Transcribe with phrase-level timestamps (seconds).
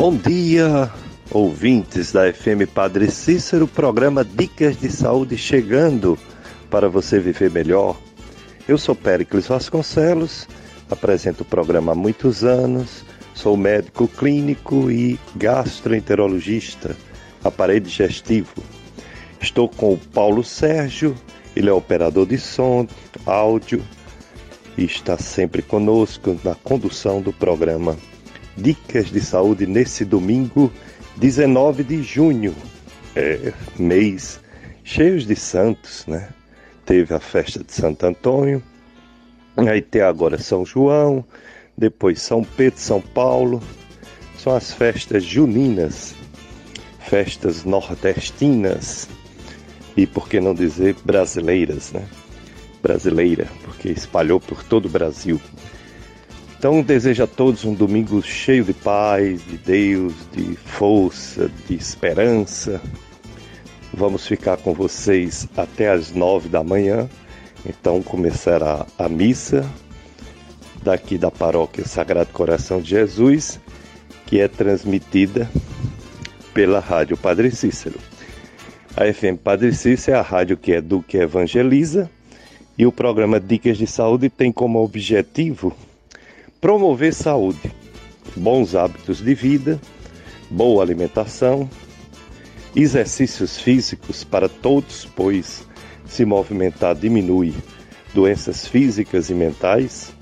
[0.00, 0.90] Bom dia,
[1.30, 6.18] ouvintes da FM Padre Cícero, programa Dicas de Saúde chegando
[6.70, 8.00] para você viver melhor.
[8.66, 10.48] Eu sou Péricles Vasconcelos,
[10.90, 13.04] apresento o programa há muitos anos,
[13.34, 16.96] sou médico clínico e gastroenterologista,
[17.44, 18.54] aparelho digestivo.
[19.38, 21.14] Estou com o Paulo Sérgio,
[21.54, 22.88] ele é operador de som,
[23.26, 23.84] áudio
[24.78, 27.98] e está sempre conosco na condução do programa
[28.60, 30.72] Dicas de Saúde nesse domingo,
[31.16, 32.54] 19 de junho,
[33.16, 34.40] é, mês
[34.84, 36.28] cheios de santos, né?
[36.84, 38.62] Teve a festa de Santo Antônio,
[39.56, 41.24] aí tem agora São João,
[41.76, 43.62] depois São Pedro, São Paulo,
[44.38, 46.14] são as festas juninas,
[47.08, 49.08] festas nordestinas
[49.96, 52.06] e por que não dizer brasileiras, né?
[52.82, 55.40] Brasileira, porque espalhou por todo o Brasil.
[56.60, 62.82] Então desejo a todos um domingo cheio de paz, de Deus, de força, de esperança.
[63.94, 67.08] Vamos ficar com vocês até as nove da manhã.
[67.64, 69.66] Então começará a missa
[70.82, 73.58] daqui da paróquia Sagrado Coração de Jesus,
[74.26, 75.50] que é transmitida
[76.52, 77.98] pela Rádio Padre Cícero.
[78.94, 82.10] A FM Padre Cícero é a rádio que do que evangeliza
[82.76, 85.74] e o programa Dicas de Saúde tem como objetivo
[86.60, 87.72] promover saúde,
[88.36, 89.80] bons hábitos de vida,
[90.50, 91.68] boa alimentação,
[92.76, 95.66] exercícios físicos para todos, pois
[96.04, 97.54] se movimentar diminui
[98.12, 100.12] doenças físicas e mentais,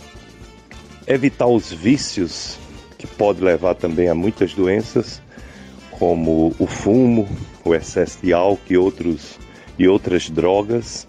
[1.07, 2.57] evitar os vícios
[2.97, 5.21] que pode levar também a muitas doenças,
[5.91, 7.29] como o fumo,
[7.65, 9.39] o excesso de álcool e, outros,
[9.77, 11.07] e outras drogas,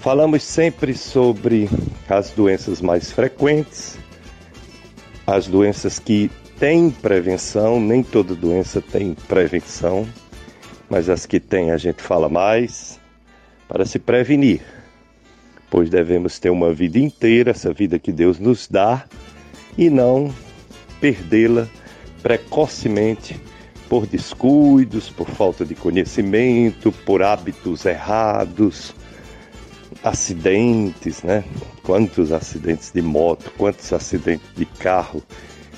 [0.00, 1.68] Falamos sempre sobre
[2.08, 3.98] as doenças mais frequentes,
[5.26, 10.08] as doenças que têm prevenção, nem toda doença tem prevenção,
[10.88, 12.98] mas as que têm a gente fala mais
[13.68, 14.62] para se prevenir,
[15.68, 19.04] pois devemos ter uma vida inteira, essa vida que Deus nos dá,
[19.76, 20.32] e não
[20.98, 21.68] perdê-la
[22.22, 23.38] precocemente
[23.86, 28.94] por descuidos, por falta de conhecimento, por hábitos errados
[30.02, 31.44] acidentes, né?
[31.82, 35.22] Quantos acidentes de moto, quantos acidentes de carro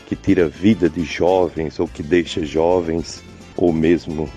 [0.07, 3.23] que tira vida de jovens ou que deixa jovens
[3.57, 4.29] ou mesmo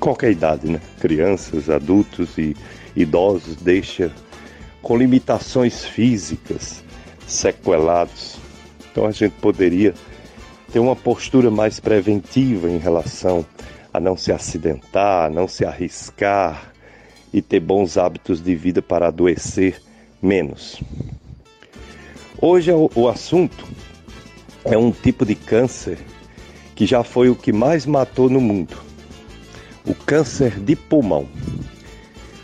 [0.00, 0.80] qualquer idade, né?
[1.00, 2.56] Crianças, adultos e
[2.96, 4.12] idosos deixa
[4.80, 6.82] com limitações físicas,
[7.26, 8.36] sequelados.
[8.90, 9.94] Então a gente poderia
[10.72, 13.44] ter uma postura mais preventiva em relação
[13.92, 16.72] a não se acidentar, a não se arriscar,
[17.32, 19.80] e ter bons hábitos de vida para adoecer
[20.22, 20.80] menos.
[22.40, 23.66] Hoje o assunto
[24.64, 25.98] é um tipo de câncer
[26.74, 28.76] que já foi o que mais matou no mundo.
[29.84, 31.26] O câncer de pulmão.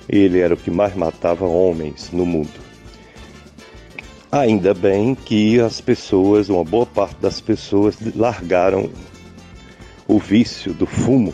[0.09, 2.65] Ele era o que mais matava homens no mundo.
[4.33, 8.91] Ainda bem que as pessoas, uma boa parte das pessoas, largaram
[10.09, 11.33] o vício do fumo.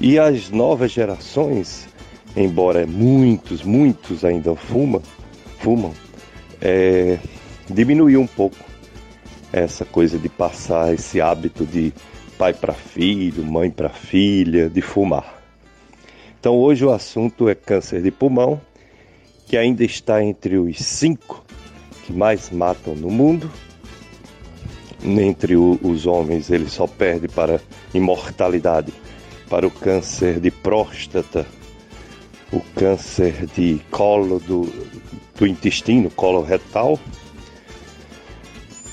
[0.00, 1.88] E as novas gerações
[2.36, 5.02] embora muitos, muitos ainda fumam,
[5.58, 5.92] fumam
[6.60, 7.18] é,
[7.68, 8.56] diminuiu um pouco
[9.52, 11.92] essa coisa de passar esse hábito de
[12.38, 15.42] pai para filho, mãe para filha, de fumar.
[16.38, 18.60] Então hoje o assunto é câncer de pulmão,
[19.46, 21.44] que ainda está entre os cinco
[22.04, 23.50] que mais matam no mundo.
[25.02, 27.60] Entre os homens ele só perde para
[27.92, 28.92] imortalidade
[29.48, 31.46] para o câncer de próstata,
[32.52, 34.62] o câncer de colo do,
[35.36, 36.98] do intestino, colo retal,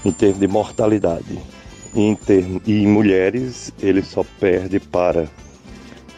[0.06, 1.40] em termos de mortalidade.
[1.96, 5.28] Em, termos, e em mulheres, ele só perde para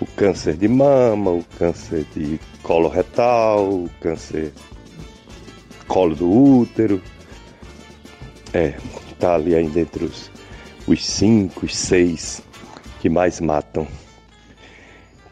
[0.02, 4.52] o câncer de mama, o câncer de colo retal, o câncer
[5.88, 7.02] colo do útero.
[8.54, 8.76] É,
[9.12, 10.32] está ali ainda entre os,
[10.88, 12.42] os cinco, os seis
[13.00, 13.88] que mais matam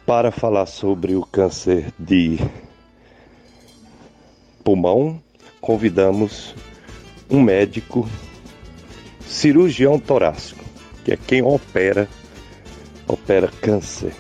[0.08, 2.40] para falar sobre o câncer de
[4.64, 5.22] pulmão,
[5.60, 6.56] convidamos
[7.30, 8.08] um médico
[9.28, 10.64] cirurgião torácico,
[11.04, 12.08] que é quem opera
[13.06, 14.14] opera câncer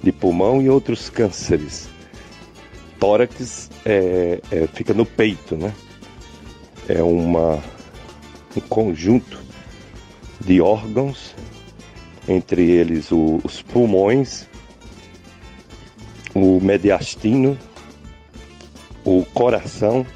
[0.00, 1.88] de pulmão e outros cânceres.
[3.00, 5.74] Tórax é, é, fica no peito, né?
[6.88, 7.60] É uma,
[8.56, 9.42] um conjunto
[10.40, 11.34] de órgãos,
[12.28, 14.46] entre eles o, os pulmões
[16.34, 17.56] o mediastino,
[19.04, 20.06] o coração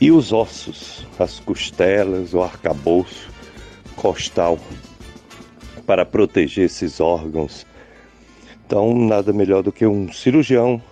[0.00, 3.32] e os ossos, as costelas, o arcabouço,
[4.02, 4.58] intercostal
[5.86, 7.64] para proteger esses órgãos.
[8.66, 10.82] Então, nada melhor do que um cirurgião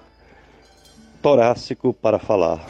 [1.20, 2.64] torácico para falar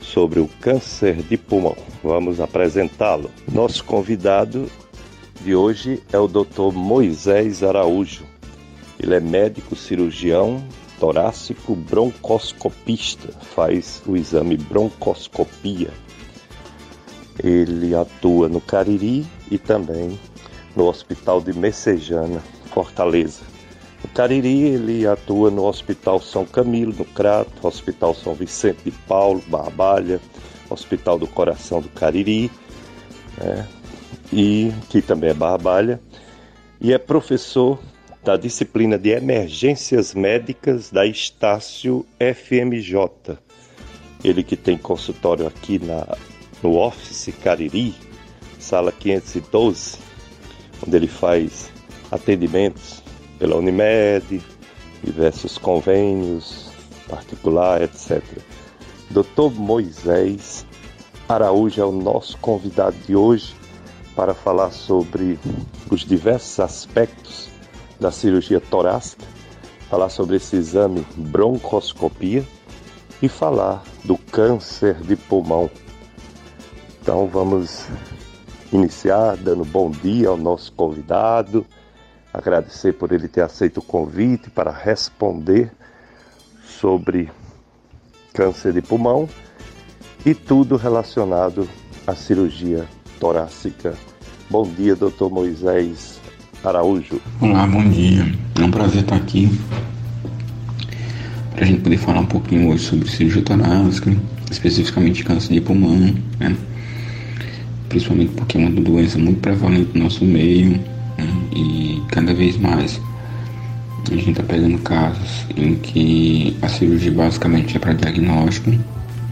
[0.00, 1.76] sobre o câncer de pulmão.
[2.02, 3.30] Vamos apresentá-lo.
[3.50, 4.70] Nosso convidado
[5.40, 6.72] de hoje é o Dr.
[6.72, 8.24] Moisés Araújo.
[8.98, 10.62] Ele é médico cirurgião
[10.98, 15.90] torácico broncoscopista, faz o exame broncoscopia.
[17.42, 20.18] Ele atua no Cariri e também
[20.74, 23.42] no Hospital de Messejana, Fortaleza.
[24.02, 29.42] No Cariri, ele atua no Hospital São Camilo, no Crato, Hospital São Vicente de Paulo,
[29.48, 30.20] Barbalha,
[30.70, 32.50] Hospital do Coração do Cariri,
[33.38, 33.66] né?
[34.32, 36.00] e que também é Barbalha,
[36.80, 37.78] e é professor
[38.26, 43.38] da disciplina de Emergências Médicas da Estácio FMJ.
[44.24, 46.18] Ele que tem consultório aqui na,
[46.60, 47.94] no Office Cariri,
[48.58, 49.98] sala 512,
[50.84, 51.70] onde ele faz
[52.10, 53.00] atendimentos
[53.38, 54.42] pela Unimed,
[55.04, 56.68] diversos convênios
[57.08, 58.20] particular, etc.
[59.08, 59.54] Dr.
[59.54, 60.66] Moisés
[61.28, 63.54] Araújo é o nosso convidado de hoje
[64.16, 65.38] para falar sobre
[65.88, 67.54] os diversos aspectos
[68.00, 69.24] da cirurgia torácica,
[69.88, 72.44] falar sobre esse exame broncoscopia
[73.22, 75.70] e falar do câncer de pulmão.
[77.00, 77.86] Então vamos
[78.72, 81.64] iniciar dando bom dia ao nosso convidado,
[82.32, 85.72] agradecer por ele ter aceito o convite para responder
[86.62, 87.30] sobre
[88.34, 89.28] câncer de pulmão
[90.24, 91.68] e tudo relacionado
[92.06, 92.86] à cirurgia
[93.18, 93.94] torácica.
[94.50, 96.15] Bom dia, doutor Moisés
[96.66, 97.20] Araújo.
[97.40, 98.26] Olá, bom dia.
[98.56, 99.48] É um prazer estar aqui
[101.54, 104.12] para a gente poder falar um pouquinho hoje sobre cirurgia torácica,
[104.50, 106.56] especificamente câncer de pulmão, né?
[107.88, 110.70] principalmente porque é uma doença muito prevalente no nosso meio
[111.16, 111.28] né?
[111.54, 113.00] e cada vez mais
[114.10, 118.70] a gente está pegando casos em que a cirurgia basicamente é para diagnóstico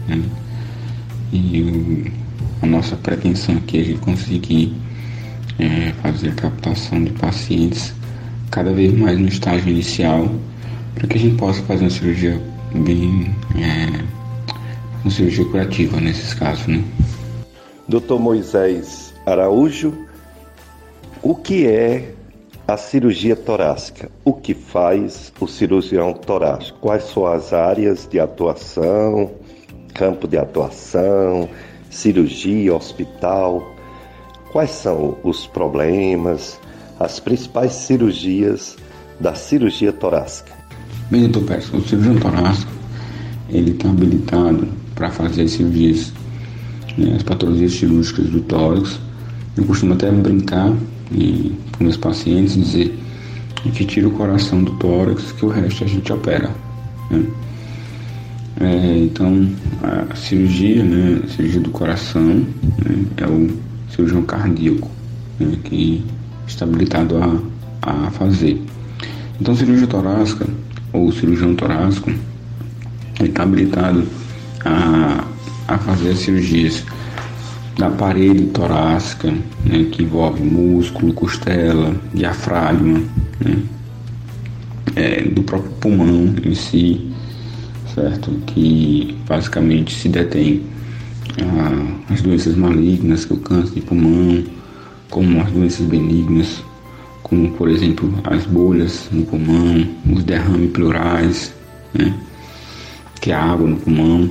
[0.07, 0.21] né?
[1.33, 2.05] e o,
[2.61, 4.73] a nossa pretensão aqui é a gente conseguir
[5.59, 7.93] é, fazer a captação de pacientes
[8.51, 10.29] cada vez mais no estágio inicial,
[10.93, 12.41] para que a gente possa fazer uma cirurgia
[12.73, 13.35] bem.
[13.55, 14.05] É,
[15.03, 16.83] uma cirurgia curativa nesses casos, né?
[17.87, 18.15] Dr.
[18.19, 19.93] Moisés Araújo,
[21.21, 22.13] o que é
[22.67, 24.09] a cirurgia torácica?
[24.23, 26.79] O que faz o cirurgião torácico?
[26.79, 29.31] Quais são as áreas de atuação,
[29.93, 31.47] campo de atuação,
[31.91, 33.74] cirurgia, hospital?
[34.55, 36.57] Quais são os problemas,
[36.97, 38.77] as principais cirurgias
[39.19, 40.53] da cirurgia torácica?
[41.11, 42.71] Bem, doutor Pérez, o cirurgião torácico
[43.49, 44.65] ele está habilitado
[44.95, 46.13] para fazer as cirurgias,
[46.97, 48.97] né, as patologias cirúrgicas do tórax.
[49.57, 50.73] Eu costumo até brincar
[51.11, 52.97] e, com meus pacientes dizer
[53.73, 56.49] que tira o coração do tórax, que o resto a gente opera.
[57.11, 57.25] Né?
[58.61, 59.49] É, então,
[59.83, 64.89] a cirurgia, né, a cirurgia do coração, né, é o cirurgião cardíaco,
[65.39, 66.03] né, que
[66.47, 67.39] está habilitado a,
[67.81, 68.61] a fazer.
[69.39, 70.47] Então, cirurgia torácica
[70.93, 72.11] ou cirurgião torácico
[73.21, 74.03] está habilitado
[74.63, 75.25] a,
[75.67, 76.83] a fazer as cirurgias
[77.77, 79.31] da parede torácica,
[79.65, 82.99] né, que envolve músculo, costela, diafragma,
[83.39, 83.57] né,
[84.95, 87.11] é, do próprio pulmão em si,
[87.93, 88.31] certo?
[88.47, 90.63] Que basicamente se detém
[92.09, 94.43] as doenças malignas, que é o câncer de pulmão,
[95.09, 96.63] como as doenças benignas,
[97.23, 101.53] como por exemplo as bolhas no pulmão, os derrames pleurais,
[101.93, 102.13] né?
[103.19, 104.29] que é a água no pulmão,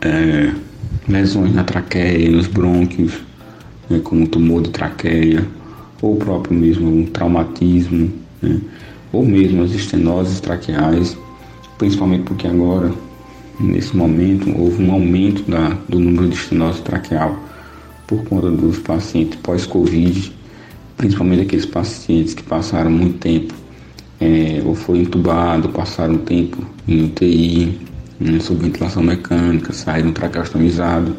[0.00, 0.52] é,
[1.08, 3.12] lesões na traqueia, nos brônquios,
[3.90, 4.00] né?
[4.02, 5.46] como tumor de traqueia,
[6.00, 8.10] ou próprio mesmo um traumatismo,
[8.40, 8.60] né?
[9.12, 11.16] ou mesmo as estenoses traqueais,
[11.78, 12.92] principalmente porque agora
[13.60, 17.38] Nesse momento, houve um aumento da, do número de estenose traqueal
[18.06, 20.32] por conta dos pacientes pós-Covid,
[20.96, 23.54] principalmente aqueles pacientes que passaram muito tempo
[24.20, 27.78] é, ou foram entubados, passaram tempo em UTI,
[28.18, 31.16] né, sob ventilação mecânica, saíram traqueostomizado.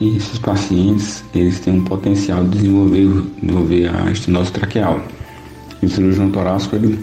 [0.00, 5.00] E esses pacientes, eles têm um potencial de desenvolver, desenvolver a estenose traqueal.
[5.82, 6.98] E o cirurgião torácico, ele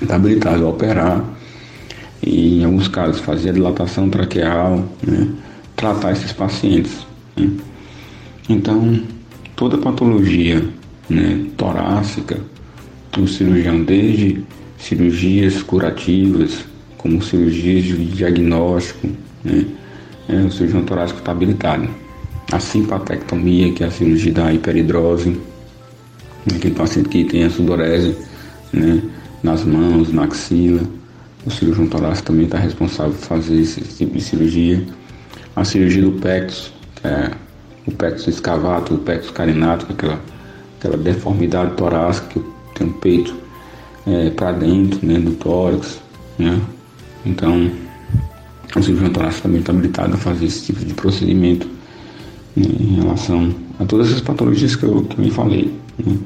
[0.00, 1.24] está habilitado a operar
[2.26, 5.28] e em alguns casos fazer dilatação traqueal, né?
[5.76, 7.06] tratar esses pacientes.
[7.36, 7.50] Né?
[8.48, 9.00] Então,
[9.54, 10.62] toda patologia
[11.08, 12.38] né, torácica,
[13.18, 14.42] o cirurgião, desde
[14.78, 16.64] cirurgias curativas,
[16.98, 19.08] como cirurgias de diagnóstico,
[19.44, 19.64] né,
[20.28, 21.88] é, o cirurgião torácico está habilitado.
[22.52, 25.40] a simpatectomia, que é a cirurgia da hiperidrose,
[26.54, 28.16] aquele paciente que tem a sudorese
[28.72, 29.02] né,
[29.42, 30.82] nas mãos, na axila.
[31.46, 34.84] O cirurgião torácico também está responsável por fazer esse tipo de cirurgia.
[35.54, 36.72] A cirurgia do pectus,
[37.02, 37.30] é
[37.86, 40.20] o pectus escavato, o pectus carinato, é aquela,
[40.78, 42.42] aquela deformidade torácica que
[42.74, 43.34] tem o peito
[44.06, 46.00] é, para dentro, né, do tórax.
[46.38, 46.60] Né?
[47.26, 47.70] Então,
[48.74, 51.68] o cirurgião torácico também está habilitado a fazer esse tipo de procedimento
[52.56, 55.70] né, em relação a todas as patologias que eu, que eu falei.
[55.98, 56.16] Né?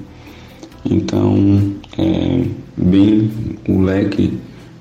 [0.85, 2.45] Então, é,
[2.77, 3.31] bem
[3.69, 4.39] o leque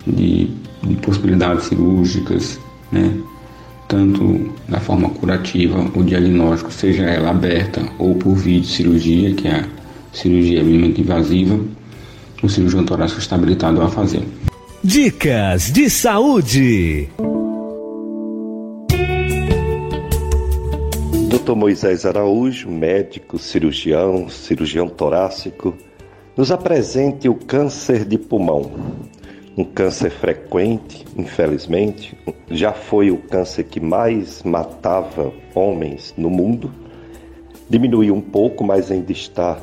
[0.07, 0.49] de,
[0.83, 2.59] de possibilidades cirúrgicas,
[2.91, 3.13] né?
[3.87, 9.61] tanto da forma curativa, o diagnóstico, seja ela aberta ou por vídeo cirurgia, que é
[9.61, 9.67] a
[10.11, 11.59] cirurgia minimamente invasiva,
[12.43, 14.23] o cirurgião torácico está habilitado a fazer.
[14.83, 17.09] Dicas de saúde.
[21.29, 21.55] Dr.
[21.55, 25.73] Moisés Araújo, médico, cirurgião, cirurgião torácico,
[26.35, 28.71] nos apresente o câncer de pulmão.
[29.57, 32.15] Um câncer frequente, infelizmente,
[32.47, 36.71] já foi o câncer que mais matava homens no mundo.
[37.67, 39.59] Diminuiu um pouco, mas ainda está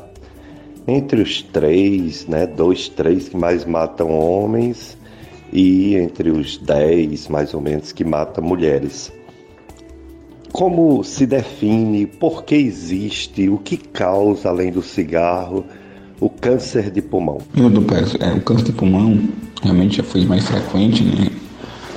[0.85, 4.97] entre os três, né, dois, três que mais matam homens
[5.53, 9.13] e entre os dez, mais ou menos, que matam mulheres.
[10.51, 15.65] Como se define, por que existe, o que causa, além do cigarro,
[16.19, 17.39] o câncer de pulmão?
[17.53, 19.27] Meu Deus, é, o câncer de pulmão
[19.61, 21.29] realmente já foi mais frequente, né?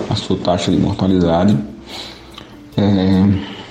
[0.08, 1.56] A sua taxa de mortalidade.
[2.76, 3.24] É,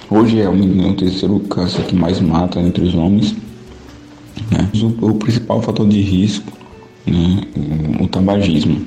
[0.09, 3.35] hoje é o, o terceiro câncer que mais mata entre os homens.
[4.51, 4.69] Né?
[5.01, 6.51] O, o, principal fator de risco,
[7.05, 7.41] né?
[7.99, 8.85] o, o tabagismo,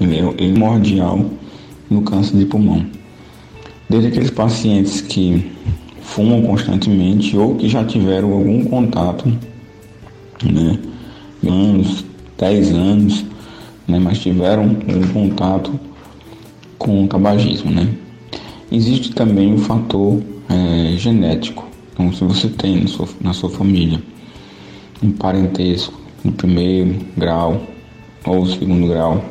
[0.00, 1.24] ele é, é primordial
[1.90, 2.86] no câncer de pulmão
[3.92, 5.52] desde aqueles pacientes que
[6.00, 9.30] fumam constantemente ou que já tiveram algum contato,
[10.50, 10.78] né,
[11.46, 12.04] anos,
[12.38, 13.24] 10 anos,
[13.86, 15.78] né, mas tiveram um contato
[16.78, 17.88] com o tabagismo, né.
[18.70, 24.02] Existe também o fator é, genético, então se você tem na sua, na sua família
[25.02, 25.92] um parentesco
[26.24, 27.60] do primeiro grau
[28.24, 29.24] ou segundo grau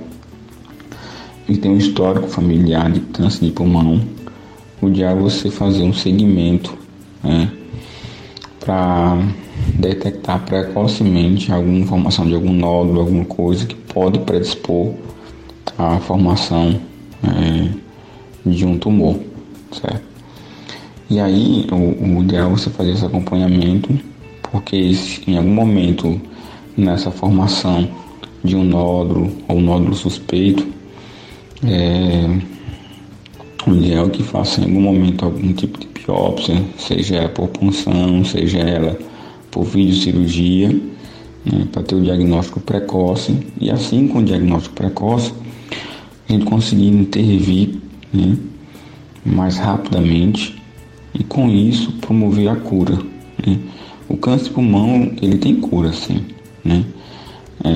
[1.48, 4.02] e tem um histórico familiar de câncer de pulmão,
[4.82, 6.78] o ideal é você fazer um segmento
[7.24, 7.52] né,
[8.62, 9.18] para
[9.76, 14.94] detectar precocemente alguma formação de algum nódulo, alguma coisa que pode predispor
[15.78, 16.80] à formação
[17.24, 17.70] é,
[18.46, 19.18] de um tumor,
[19.72, 20.04] certo?
[21.10, 23.90] E aí o, o ideal é você fazer esse acompanhamento,
[24.52, 26.22] porque se em algum momento
[26.78, 27.90] nessa formação
[28.44, 30.66] de um nódulo ou nódulo suspeito,
[31.64, 32.40] é,
[33.68, 38.24] o ideal é que faça em algum momento algum tipo de biópsia, seja por punção,
[38.24, 38.98] seja ela
[39.50, 40.70] por videocirurgia,
[41.46, 43.38] né, para ter o diagnóstico precoce.
[43.60, 45.34] E assim com o diagnóstico precoce,
[46.28, 47.78] a gente conseguir intervir
[48.14, 48.38] né,
[49.26, 50.62] mais rapidamente
[51.14, 52.98] e com isso promover a cura.
[53.46, 53.60] Né.
[54.08, 56.26] O câncer de pulmão ele tem cura sim,
[56.64, 56.84] né?
[57.64, 57.70] É,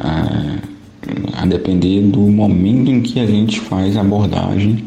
[0.00, 4.84] a, a depender do momento em que a gente faz a abordagem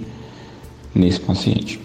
[0.93, 1.79] nesse paciente.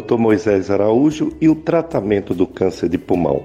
[0.00, 0.16] Dr.
[0.16, 3.42] Moisés Araújo e o tratamento do câncer de pulmão.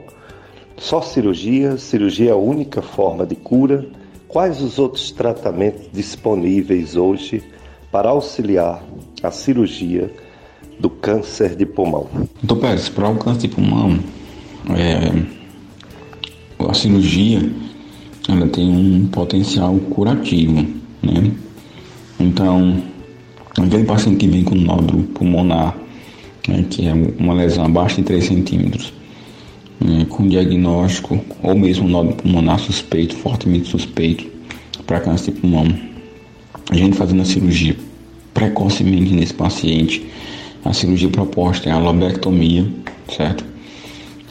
[0.77, 1.77] Só cirurgia?
[1.77, 3.85] Cirurgia é a única forma de cura?
[4.27, 7.43] Quais os outros tratamentos disponíveis hoje
[7.91, 8.83] para auxiliar
[9.21, 10.11] a cirurgia
[10.79, 12.07] do câncer de pulmão?
[12.41, 13.99] Doutor Pérez, para o câncer de pulmão,
[14.75, 15.25] é,
[16.65, 17.51] a cirurgia
[18.29, 20.65] ela tem um potencial curativo,
[21.01, 21.31] né?
[22.19, 22.81] Então,
[23.59, 25.75] Aquele paciente que vem com nódulo pulmonar,
[26.47, 28.93] né, que é uma lesão abaixo de 3 centímetros,
[29.79, 34.25] né, com diagnóstico ou mesmo nódulo pulmonar suspeito, fortemente suspeito
[34.85, 35.67] para câncer de pulmão,
[36.69, 37.75] a gente fazendo a cirurgia
[38.33, 40.05] precocemente nesse paciente,
[40.63, 42.65] a cirurgia proposta é a lobectomia,
[43.09, 43.43] certo?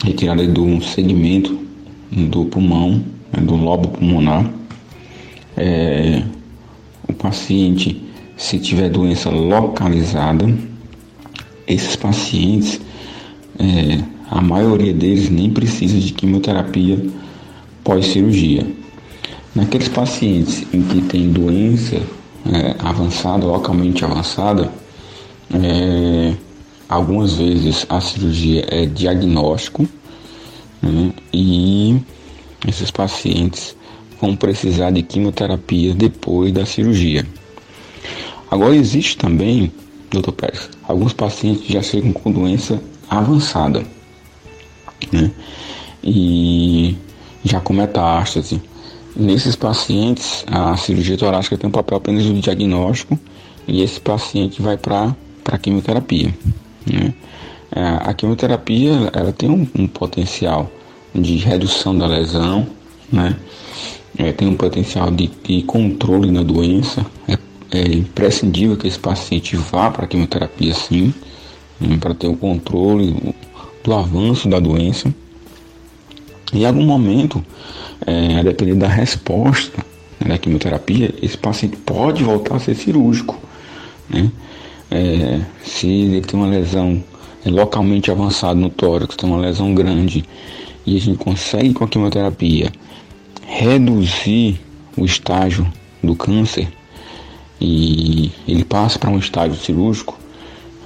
[0.03, 1.59] Retirada do segmento
[2.11, 4.49] do pulmão, né, do lobo pulmonar.
[5.55, 6.23] É,
[7.07, 8.01] o paciente
[8.37, 10.47] se tiver doença localizada,
[11.67, 12.79] esses pacientes,
[13.59, 17.03] é, a maioria deles nem precisa de quimioterapia
[17.83, 18.65] pós-cirurgia.
[19.55, 21.95] Naqueles pacientes em que tem doença
[22.45, 24.71] é, avançada, localmente avançada,
[25.53, 26.33] é,
[26.87, 29.87] algumas vezes a cirurgia é diagnóstico
[30.81, 31.99] né, e
[32.67, 33.75] esses pacientes
[34.21, 37.25] vão precisar de quimioterapia depois da cirurgia.
[38.49, 39.71] Agora existe também,
[40.09, 43.83] Pérez, alguns pacientes já chegam com doença avançada,
[45.11, 45.31] né?
[46.03, 46.95] E
[47.43, 48.61] já com metástase.
[49.15, 53.19] Nesses pacientes, a cirurgia torácica tem um papel apenas de diagnóstico
[53.67, 56.33] e esse paciente vai para a quimioterapia.
[56.85, 57.13] Né?
[57.71, 60.71] É, a quimioterapia ela tem um, um, potencial
[61.13, 62.67] de redução da lesão,
[63.11, 63.35] né?
[64.17, 67.05] É, tem um potencial de, de controle na doença.
[67.27, 67.37] É,
[67.71, 71.13] é, imprescindível que esse paciente vá para a quimioterapia sim,
[71.79, 71.97] né?
[71.97, 73.33] para ter o controle
[73.83, 75.13] do avanço da doença.
[76.53, 77.43] Em algum momento,
[78.05, 79.77] é, a depender da resposta
[80.19, 83.37] né, da quimioterapia, esse paciente pode voltar a ser cirúrgico.
[84.09, 84.31] Né?
[84.89, 87.03] É, se ele tem uma lesão
[87.45, 90.23] é, localmente avançada no tórax, tem uma lesão grande,
[90.85, 92.71] e a gente consegue com a quimioterapia
[93.45, 94.59] reduzir
[94.95, 95.67] o estágio
[96.01, 96.69] do câncer
[97.59, 100.17] e ele passa para um estágio cirúrgico,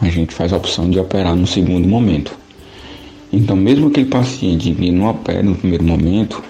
[0.01, 2.31] a gente faz a opção de operar no segundo momento.
[3.31, 6.43] Então, mesmo aquele paciente que não opera no primeiro momento,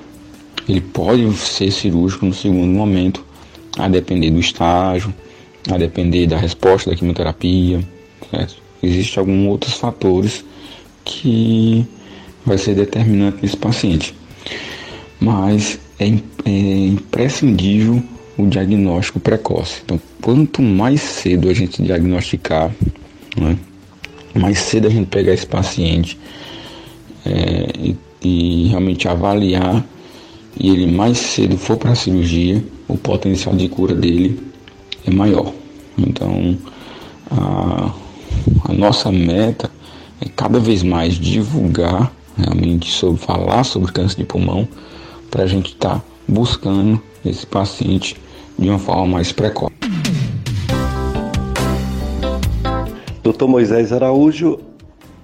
[0.68, 3.24] ele pode ser cirúrgico no segundo momento,
[3.78, 5.14] a depender do estágio,
[5.70, 7.82] a depender da resposta da quimioterapia?
[8.82, 10.44] Existem alguns outros fatores
[11.06, 11.86] que
[12.46, 14.16] vai ser determinante nesse paciente.
[15.20, 16.06] Mas é,
[16.46, 18.02] é imprescindível
[18.44, 19.82] o diagnóstico precoce.
[19.84, 22.72] Então, quanto mais cedo a gente diagnosticar,
[23.38, 23.58] né,
[24.34, 26.18] mais cedo a gente pegar esse paciente
[27.26, 29.86] é, e, e, realmente avaliar
[30.60, 34.40] e ele mais cedo for para a cirurgia, o potencial de cura dele
[35.06, 35.52] é maior.
[35.98, 36.58] Então,
[37.30, 37.94] a,
[38.66, 39.70] a nossa meta
[40.20, 44.68] é cada vez mais divulgar realmente sobre falar sobre câncer de pulmão
[45.30, 48.16] para a gente estar tá buscando esse paciente
[48.62, 49.74] de uma forma mais precoce.
[53.24, 53.46] Dr.
[53.46, 54.60] Moisés Araújo,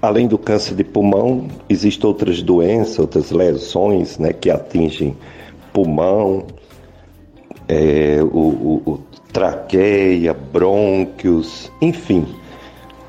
[0.02, 5.16] além do câncer de pulmão, existem outras doenças, outras lesões né, que atingem
[5.72, 6.46] pulmão,
[7.68, 9.00] é, o, o, o,
[9.32, 12.26] traqueia, brônquios, enfim,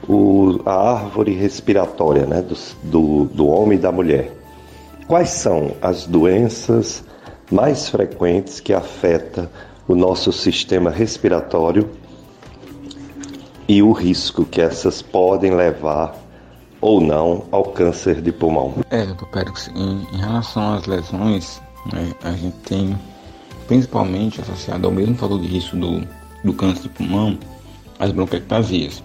[0.07, 4.33] o, a árvore respiratória né, do, do, do homem e da mulher.
[5.07, 7.03] Quais são as doenças
[7.51, 9.49] mais frequentes que afetam
[9.89, 11.91] o nosso sistema respiratório
[13.67, 16.15] e o risco que essas podem levar
[16.81, 18.75] ou não ao câncer de pulmão.
[18.91, 21.61] É, doutor Pérez, em, em, relação às lesões,
[21.93, 22.97] né, a gente tem
[23.67, 26.07] principalmente associado ao mesmo fator de risco do,
[26.45, 27.39] do câncer de pulmão
[27.99, 29.03] as bronquiectasias.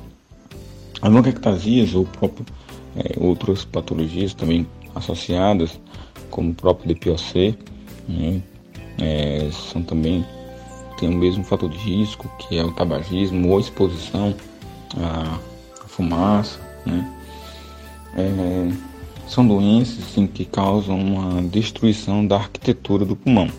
[1.02, 2.46] As bronquiectasias ou próprio,
[2.96, 5.80] é, outras patologias também associadas,
[6.30, 7.58] como o próprio DPOC,
[8.08, 8.42] né,
[9.00, 10.24] é, são também
[11.04, 14.34] tem o mesmo fator de risco que é o tabagismo ou exposição
[14.98, 15.38] à
[15.88, 17.14] fumaça, né?
[18.16, 18.72] É,
[19.28, 23.50] são doenças assim, que causam uma destruição da arquitetura do pulmão,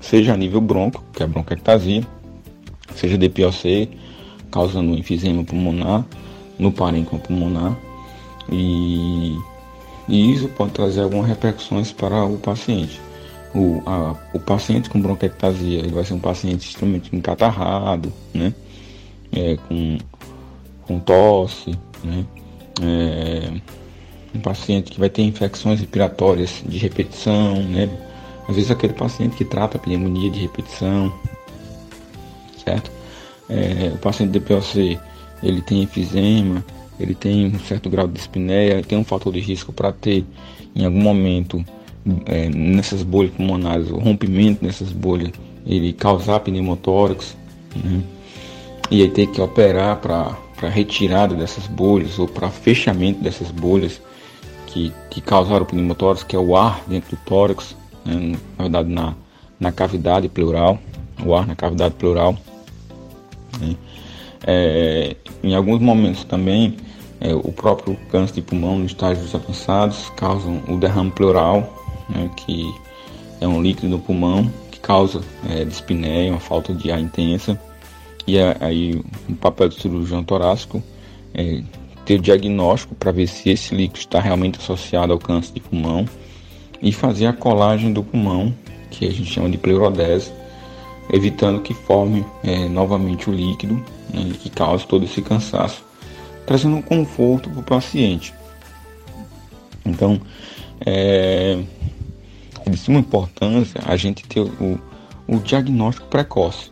[0.00, 2.02] seja a nível bronco, que é a bronquiectasia,
[2.94, 3.90] seja DPOC,
[4.50, 6.04] causando enfisema pulmonar,
[6.58, 7.76] no parênquima pulmonar,
[8.50, 9.36] e,
[10.08, 13.00] e isso pode trazer algumas repercussões para o paciente.
[13.56, 18.52] O, a, o paciente com bronquiectasia ele vai ser um paciente extremamente encatarrado, né?
[19.32, 19.98] É, com,
[20.82, 21.70] com tosse,
[22.04, 22.24] né?
[22.82, 23.52] É,
[24.34, 27.88] um paciente que vai ter infecções respiratórias de repetição, né?
[28.46, 31.12] Às vezes aquele paciente que trata pneumonia de repetição,
[32.62, 32.90] certo?
[33.48, 34.98] É, o paciente de DPOC,
[35.42, 36.64] ele tem enfisema,
[36.98, 40.24] ele tem um certo grau de dispneia, tem um fator de risco para ter
[40.74, 41.64] em algum momento
[42.26, 45.32] é, nessas bolhas pulmonares, o rompimento nessas bolhas,
[45.66, 47.36] ele causar pneumotórax,
[47.74, 48.02] né?
[48.90, 54.00] e aí ter que operar para retirada dessas bolhas ou para fechamento dessas bolhas
[54.66, 58.36] que, que causaram o pneumotórax, que é o ar dentro do tórax, né?
[58.56, 59.14] na verdade na,
[59.58, 60.78] na cavidade pleural,
[61.24, 62.36] o ar na cavidade pleural.
[63.60, 63.76] Né?
[64.46, 66.76] É, em alguns momentos também,
[67.20, 71.75] é, o próprio câncer de pulmão nos estágios avançados causam o derrame pleural,
[72.08, 72.72] né, que
[73.40, 77.60] é um líquido no pulmão que causa é, dispneia, uma falta de ar intensa.
[78.26, 80.82] E aí o papel do cirurgião torácico
[81.34, 81.62] é
[82.04, 86.08] ter o diagnóstico para ver se esse líquido está realmente associado ao câncer de pulmão
[86.80, 88.54] e fazer a colagem do pulmão,
[88.90, 90.32] que a gente chama de pleurodese,
[91.12, 93.74] evitando que forme é, novamente o líquido
[94.12, 95.84] né, que cause todo esse cansaço,
[96.46, 98.32] trazendo um conforto para o paciente.
[99.84, 100.20] Então,
[100.84, 101.58] é,
[102.66, 104.78] é de suma importância a gente ter o,
[105.26, 106.70] o diagnóstico precoce,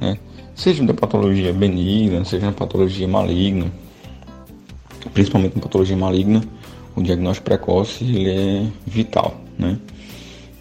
[0.00, 0.18] né?
[0.54, 3.72] seja da patologia benigna, seja na patologia maligna,
[5.14, 6.42] principalmente na patologia maligna,
[6.94, 9.78] o diagnóstico precoce ele é vital, né?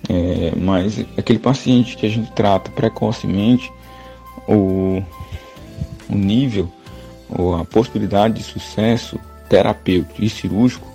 [0.10, 3.72] É, mas aquele paciente que a gente trata precocemente,
[4.48, 5.04] o,
[6.10, 6.72] o nível
[7.30, 10.88] ou a possibilidade de sucesso terapêutico e cirúrgico,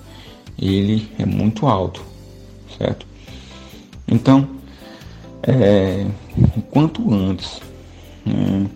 [0.58, 2.02] ele é muito alto,
[2.76, 3.06] certo?
[4.08, 4.48] Então,
[5.42, 6.06] é,
[6.70, 7.60] quanto antes
[8.24, 8.66] né,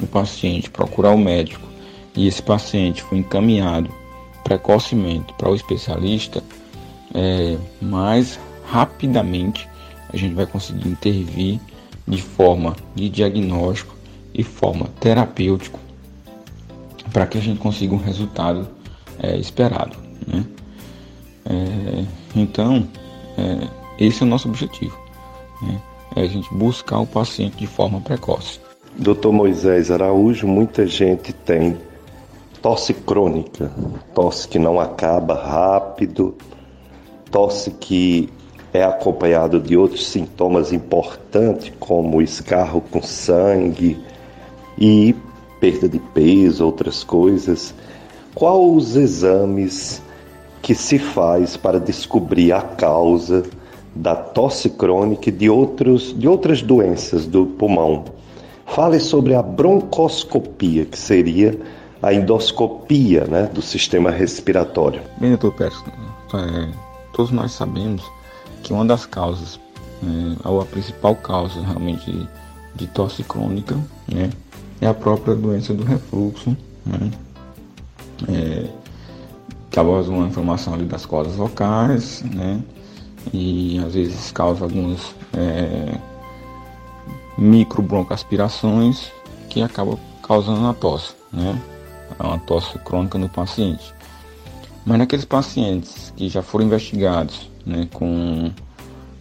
[0.00, 1.66] o paciente procurar o médico
[2.14, 3.90] e esse paciente for encaminhado
[4.44, 6.42] precocemente para o especialista,
[7.14, 9.68] é, mais rapidamente
[10.12, 11.60] a gente vai conseguir intervir
[12.06, 13.94] de forma de diagnóstico
[14.34, 15.78] e forma terapêutico
[17.12, 18.68] para que a gente consiga um resultado
[19.18, 19.96] é, esperado.
[20.26, 20.44] Né?
[21.44, 22.04] É,
[22.34, 22.88] então,
[23.36, 24.96] é, esse é o nosso objetivo.
[25.62, 25.80] Né?
[26.16, 28.60] É a gente buscar o paciente de forma precoce.
[28.96, 29.28] Dr.
[29.28, 31.78] Moisés Araújo, muita gente tem
[32.60, 33.72] tosse crônica,
[34.14, 36.36] tosse que não acaba rápido,
[37.30, 38.28] tosse que
[38.72, 43.98] é acompanhado de outros sintomas importantes, como escarro com sangue
[44.78, 45.14] e
[45.60, 47.74] perda de peso, outras coisas.
[48.34, 50.02] Quais os exames
[50.60, 53.42] que se faz para descobrir a causa
[53.94, 58.04] da tosse crônica e de, outros, de outras doenças do pulmão?
[58.66, 61.58] Fale sobre a broncoscopia, que seria
[62.02, 65.00] a endoscopia né, do sistema respiratório.
[65.18, 65.84] Bem, doutor Pérez,
[66.34, 66.68] é,
[67.12, 68.02] todos nós sabemos
[68.62, 69.60] que uma das causas,
[70.02, 72.28] é, ou a principal causa realmente de,
[72.74, 73.76] de tosse crônica,
[74.08, 74.30] né,
[74.80, 77.10] é a própria doença do refluxo, né,
[78.28, 78.68] é,
[79.70, 82.60] causa uma inflamação ali das cordas vocais, né,
[83.32, 85.98] e às vezes causa algumas é,
[87.36, 89.10] microbroncoaspirações
[89.48, 91.60] que acabam causando a tosse, né,
[92.18, 93.92] uma tosse crônica no paciente.
[94.84, 98.50] Mas naqueles pacientes que já foram investigados né, com,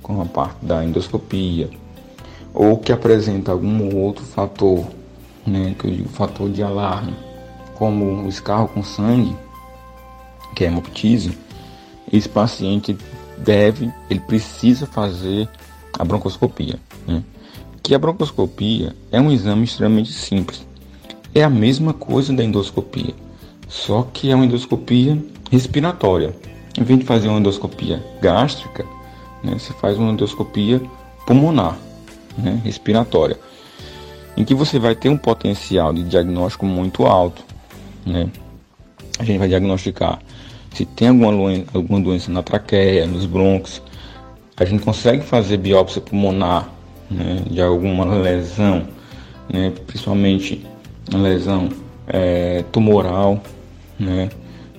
[0.02, 1.70] com a parte da endoscopia,
[2.54, 4.86] ou que apresenta algum outro fator,
[5.46, 7.16] né, que eu digo fator de alarme,
[7.76, 9.36] como o escarro com sangue,
[10.56, 11.38] que é hemoptise,
[12.12, 12.98] esse paciente
[13.44, 15.50] deve, ele precisa fazer
[15.98, 16.80] a broncoscopia.
[17.08, 17.24] Né?
[17.84, 20.66] Que a broncoscopia é um exame extremamente simples.
[21.34, 23.14] É a mesma coisa da endoscopia,
[23.68, 25.18] só que é uma endoscopia
[25.50, 26.36] respiratória.
[26.78, 28.86] Em vez de fazer uma endoscopia gástrica,
[29.44, 30.82] né, você faz uma endoscopia
[31.26, 31.78] pulmonar,
[32.38, 33.40] né, respiratória,
[34.36, 37.44] em que você vai ter um potencial de diagnóstico muito alto.
[38.06, 38.30] Né?
[39.20, 40.20] A gente vai diagnosticar
[40.74, 41.32] se tem alguma,
[41.74, 43.82] alguma doença na traqueia, nos brônquios.
[44.58, 46.70] A gente consegue fazer biópsia pulmonar
[47.10, 48.88] né, de alguma lesão,
[49.52, 50.66] né, principalmente
[51.12, 51.70] lesão
[52.08, 53.42] é, tumoral,
[54.00, 54.30] né,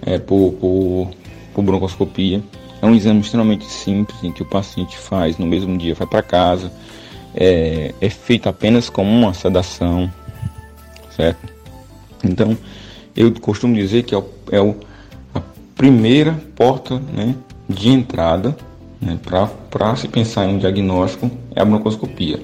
[0.05, 1.11] é, por, por,
[1.55, 2.43] por broncoscopia.
[2.81, 6.23] É um exame extremamente simples em que o paciente faz no mesmo dia, vai para
[6.23, 6.73] casa,
[7.35, 10.13] é, é, feito apenas com uma sedação,
[11.11, 11.53] certo?
[12.25, 12.57] Então,
[13.17, 14.77] eu costumo dizer que é, o, é o,
[15.83, 17.35] primeira porta né,
[17.69, 18.57] de entrada
[19.01, 19.19] né,
[19.69, 22.41] para se pensar em um diagnóstico é a broncoscopia.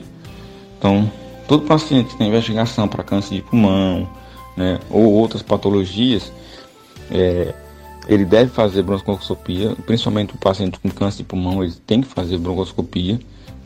[0.77, 1.09] Então,
[1.46, 4.09] todo paciente que tem investigação para câncer de pulmão
[4.57, 6.33] né, ou outras patologias,
[7.12, 7.55] é,
[8.09, 12.38] ele deve fazer broncoscopia, principalmente o paciente com câncer de pulmão, ele tem que fazer
[12.38, 13.20] broncoscopia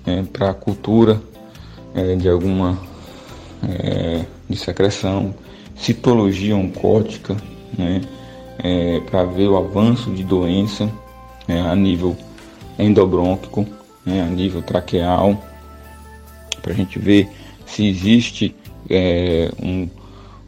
[0.04, 1.18] né, para a cultura
[1.94, 2.78] é, de alguma
[3.66, 5.34] é, de secreção,
[5.74, 7.34] citologia oncótica,
[7.78, 8.02] né,
[8.62, 10.90] é, para ver o avanço de doença
[11.48, 12.16] é, a nível
[12.78, 13.66] endobrônquico,
[14.04, 15.42] né, a nível traqueal,
[16.60, 17.28] para a gente ver
[17.66, 18.54] se existe
[18.88, 19.88] é, um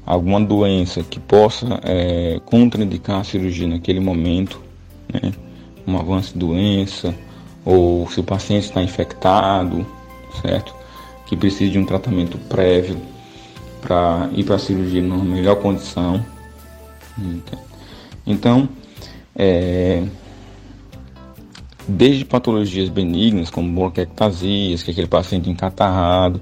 [0.07, 4.61] alguma doença que possa é, contraindicar a cirurgia naquele momento,
[5.13, 5.33] né?
[5.87, 7.15] um avanço de doença,
[7.65, 9.87] ou se o paciente está infectado,
[10.43, 10.75] certo?
[11.27, 12.99] Que precisa de um tratamento prévio
[13.81, 16.25] para ir para a cirurgia numa melhor condição.
[17.19, 17.59] Então,
[19.37, 20.05] é,
[21.87, 26.41] desde patologias benignas, como bronquiectasias, que é aquele paciente encatarrado,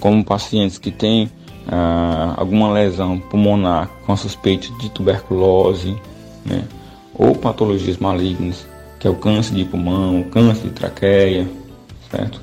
[0.00, 1.30] como pacientes que têm
[1.68, 5.96] ah, alguma lesão pulmonar com suspeita de tuberculose,
[6.44, 6.64] né?
[7.14, 8.66] ou patologias malignas,
[8.98, 11.48] que é o câncer de pulmão, câncer de traqueia,
[12.10, 12.40] certo?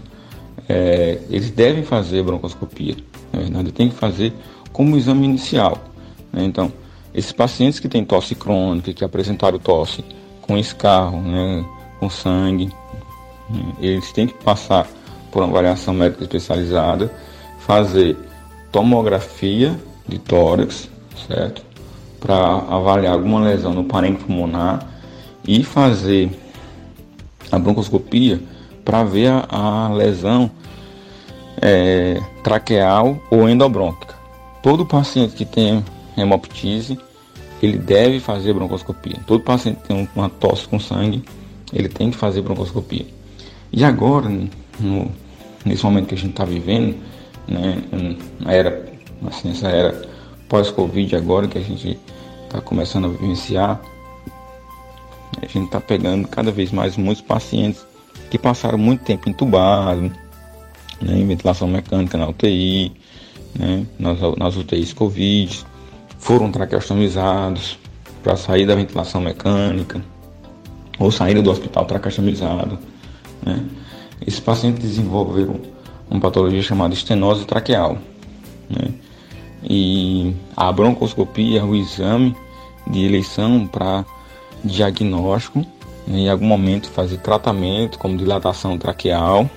[0.67, 2.95] É, eles devem fazer broncoscopia,
[3.33, 4.33] na verdade, tem que fazer
[4.71, 5.77] como exame inicial.
[6.31, 6.43] Né?
[6.45, 6.71] Então,
[7.13, 10.03] esses pacientes que têm tosse crônica, que apresentaram tosse
[10.41, 11.65] com escarro, né,
[11.99, 12.71] com sangue,
[13.49, 14.87] né, eles têm que passar
[15.31, 17.11] por uma avaliação médica especializada,
[17.59, 18.17] fazer
[18.71, 20.89] tomografia de tórax,
[21.27, 21.63] certo?
[22.19, 24.87] Para avaliar alguma lesão no parênquima pulmonar
[25.47, 26.31] e fazer
[27.51, 28.41] a broncoscopia
[28.83, 30.51] para ver a, a lesão
[31.61, 34.15] é, traqueal ou endobrônquica.
[34.61, 35.83] Todo paciente que tem
[36.21, 36.97] hemoptise,
[37.61, 39.17] ele deve fazer broncoscopia.
[39.27, 41.23] Todo paciente tem uma tosse com sangue,
[41.73, 43.05] ele tem que fazer broncoscopia.
[43.71, 44.29] E agora,
[44.79, 45.11] no,
[45.65, 46.95] nesse momento que a gente está vivendo,
[47.47, 47.81] né,
[48.45, 48.85] era,
[49.27, 50.09] assim, essa era
[50.47, 51.99] pós-Covid agora que a gente
[52.45, 53.79] está começando a vivenciar,
[55.41, 57.85] a gente está pegando cada vez mais muitos pacientes
[58.31, 60.11] que passaram muito tempo entubados,
[61.01, 62.91] né, em ventilação mecânica na UTI,
[63.57, 65.65] né, nas, nas UTIs Covid,
[66.19, 67.79] foram traqueostomizados
[68.21, 70.03] para sair da ventilação mecânica
[70.99, 72.77] ou saíram do hospital traqueostomizado.
[73.41, 73.65] Né.
[74.27, 75.59] Esses pacientes desenvolveram
[76.09, 77.97] uma patologia chamada estenose traqueal.
[78.69, 78.91] Né,
[79.63, 82.35] e a broncoscopia é o exame
[82.85, 84.05] de eleição para
[84.63, 85.59] diagnóstico,
[86.05, 89.49] né, em algum momento fazer tratamento como dilatação traqueal,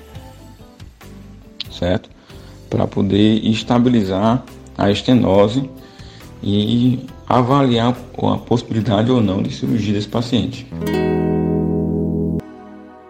[1.71, 2.09] certo?
[2.71, 4.45] Para poder estabilizar
[4.79, 5.69] a estenose
[6.43, 10.67] e avaliar a possibilidade ou não de cirurgia desse paciente.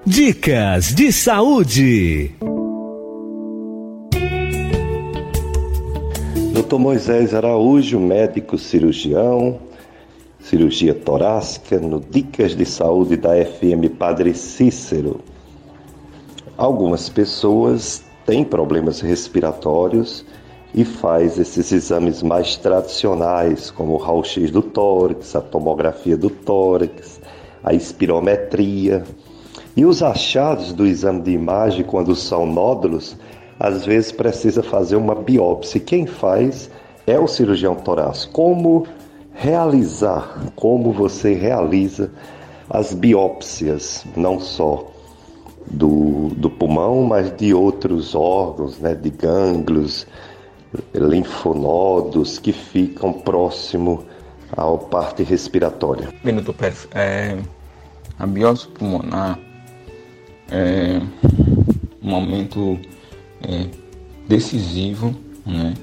[0.05, 2.33] Dicas de saúde.
[6.53, 6.77] Dr.
[6.79, 9.59] Moisés Araújo, médico cirurgião,
[10.41, 15.21] cirurgia torácica, no Dicas de Saúde da FM Padre Cícero.
[16.57, 20.25] Algumas pessoas têm problemas respiratórios
[20.75, 27.21] e faz esses exames mais tradicionais, como o raio-x do tórax, a tomografia do tórax,
[27.63, 29.05] a espirometria.
[29.77, 33.17] E os achados do exame de imagem, quando são nódulos,
[33.61, 35.81] às vezes precisa fazer uma biópsia.
[35.81, 36.71] Quem faz
[37.07, 38.33] é o cirurgião torácico.
[38.33, 38.87] Como
[39.35, 42.11] realizar, como você realiza
[42.69, 44.91] as biópsias, não só
[45.71, 50.07] do, do pulmão, mas de outros órgãos, né, de gânglios,
[50.95, 54.05] linfonodos que ficam próximo
[54.57, 56.09] à parte respiratória.
[56.23, 57.39] Doutor Pérez, é,
[58.19, 59.39] a biópsia pulmonar
[60.51, 61.01] é
[62.03, 62.79] um momento
[63.43, 63.67] é,
[64.29, 65.15] decisivo
[65.47, 65.75] né,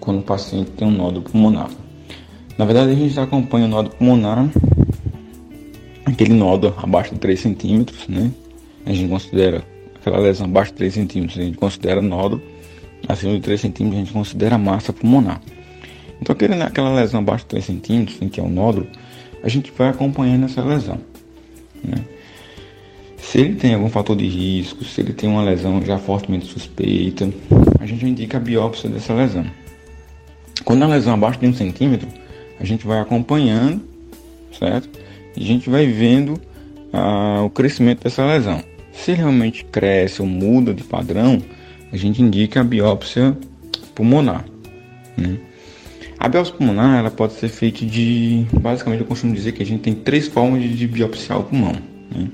[0.00, 1.70] quando o paciente tem um nódulo pulmonar.
[2.58, 4.48] Na verdade, a gente acompanha o nódulo pulmonar,
[6.04, 8.30] aquele nódulo abaixo de 3 centímetros, né?
[8.84, 12.42] A gente considera aquela lesão abaixo de 3 centímetros, a gente considera nódulo,
[13.08, 15.40] acima de 3 centímetros, a gente considera massa pulmonar.
[16.20, 18.86] Então, aquele, aquela lesão abaixo de 3 centímetros, que é o nódulo,
[19.42, 20.98] a gente vai acompanhando essa lesão.
[21.82, 21.96] Né?
[23.18, 27.28] Se ele tem algum fator de risco, se ele tem uma lesão já fortemente suspeita,
[27.80, 29.46] a gente indica a biópsia dessa lesão.
[30.64, 32.08] Quando a lesão abaixo de um centímetro,
[32.60, 33.82] a gente vai acompanhando,
[34.56, 34.88] certo?
[35.36, 36.40] E a gente vai vendo
[36.92, 38.62] ah, o crescimento dessa lesão.
[38.92, 41.42] Se realmente cresce ou muda de padrão,
[41.92, 43.36] a gente indica a biópsia
[43.94, 44.44] pulmonar.
[45.16, 45.38] Né?
[46.18, 48.46] A biópsia pulmonar ela pode ser feita de.
[48.52, 51.76] Basicamente, eu costumo dizer que a gente tem três formas de biopsiar o pulmão.
[52.10, 52.28] Né?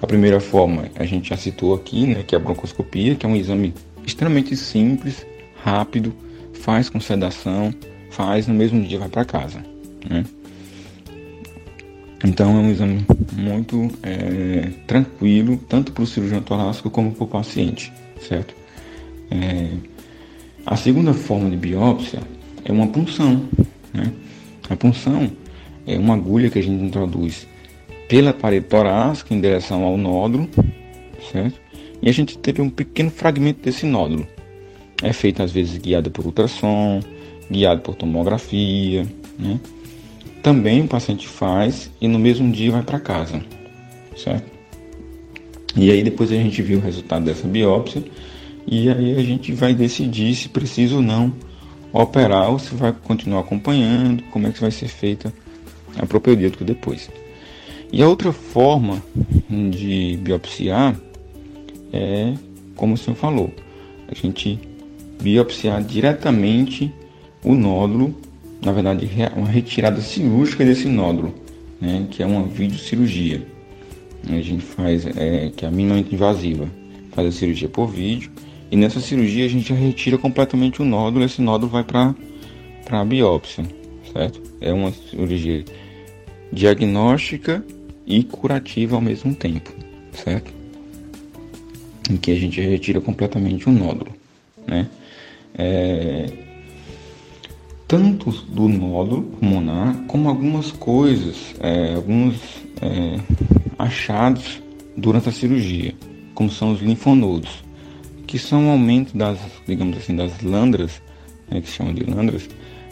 [0.00, 3.28] A primeira forma a gente já citou aqui, né, que é a broncoscopia, que é
[3.28, 3.74] um exame
[4.06, 5.26] extremamente simples,
[5.62, 6.14] rápido,
[6.54, 7.74] faz com sedação,
[8.10, 9.62] faz no mesmo dia vai para casa.
[10.08, 10.24] Né?
[12.24, 17.26] Então é um exame muito é, tranquilo, tanto para o cirurgião torácico como para o
[17.26, 18.54] paciente, certo?
[19.30, 19.68] É,
[20.64, 22.20] a segunda forma de biópsia
[22.64, 23.48] é uma punção.
[23.92, 24.12] Né?
[24.68, 25.30] A punção
[25.86, 27.46] é uma agulha que a gente introduz
[28.08, 30.48] pela parede torácica em direção ao nódulo,
[31.32, 31.60] certo?
[32.00, 34.26] E a gente teve um pequeno fragmento desse nódulo.
[35.02, 37.00] É feito às vezes guiado por ultrassom,
[37.50, 39.06] guiado por tomografia,
[39.38, 39.60] né?
[40.42, 43.42] Também o paciente faz e no mesmo dia vai para casa,
[44.16, 44.50] certo?
[45.76, 48.02] E aí depois a gente viu o resultado dessa biópsia
[48.70, 51.32] e aí a gente vai decidir se precisa ou não
[51.92, 55.32] operar ou se vai continuar acompanhando, como é que vai ser feita
[55.96, 57.10] a propeudítico depois.
[57.90, 59.02] E a outra forma
[59.48, 60.94] de biopsiar
[61.92, 62.34] é,
[62.76, 63.50] como o senhor falou,
[64.06, 64.58] a gente
[65.20, 66.92] biopsiar diretamente
[67.42, 68.14] o nódulo,
[68.62, 71.34] na verdade, uma retirada cirúrgica desse nódulo,
[71.80, 73.46] né, que é uma videocirurgia.
[74.28, 76.68] A gente faz, é, que é a minimamente invasiva,
[77.12, 78.30] faz a cirurgia por vídeo,
[78.70, 82.14] e nessa cirurgia a gente retira completamente o nódulo, esse nódulo vai para
[82.90, 83.64] a biópsia,
[84.12, 84.42] certo?
[84.60, 85.64] É uma cirurgia
[86.52, 87.64] diagnóstica
[88.06, 89.72] e curativa ao mesmo tempo,
[90.12, 90.52] certo?
[92.10, 94.12] Em que a gente retira completamente o nódulo,
[94.66, 94.88] né?
[95.54, 96.26] É,
[97.86, 102.36] tanto do nódulo pulmonar como algumas coisas, é, alguns
[102.82, 103.18] é,
[103.78, 104.62] achados
[104.94, 105.94] durante a cirurgia,
[106.34, 107.64] como são os linfonodos,
[108.28, 111.00] que são um aumento das, digamos assim, das landras,
[111.50, 112.48] né, que se chamam de landras,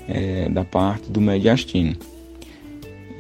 [0.09, 1.95] é, da parte do mediastino.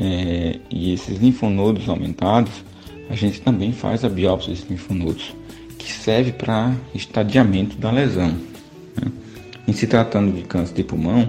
[0.00, 2.52] É, e esses linfonodos aumentados,
[3.10, 5.34] a gente também faz a biópsia desses linfonodos,
[5.78, 8.28] que serve para estadiamento da lesão.
[8.30, 9.12] Né?
[9.68, 11.28] Em se tratando de câncer de pulmão,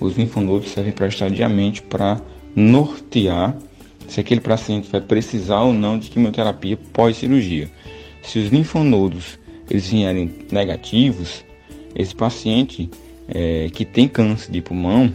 [0.00, 2.18] os linfonodos servem para estadiamento para
[2.56, 3.54] nortear
[4.08, 7.70] se aquele paciente vai precisar ou não de quimioterapia pós-cirurgia.
[8.22, 9.41] Se os linfonodos
[9.72, 11.42] eles vierem negativos,
[11.94, 12.90] esse paciente
[13.26, 15.10] é, que tem câncer de pulmão,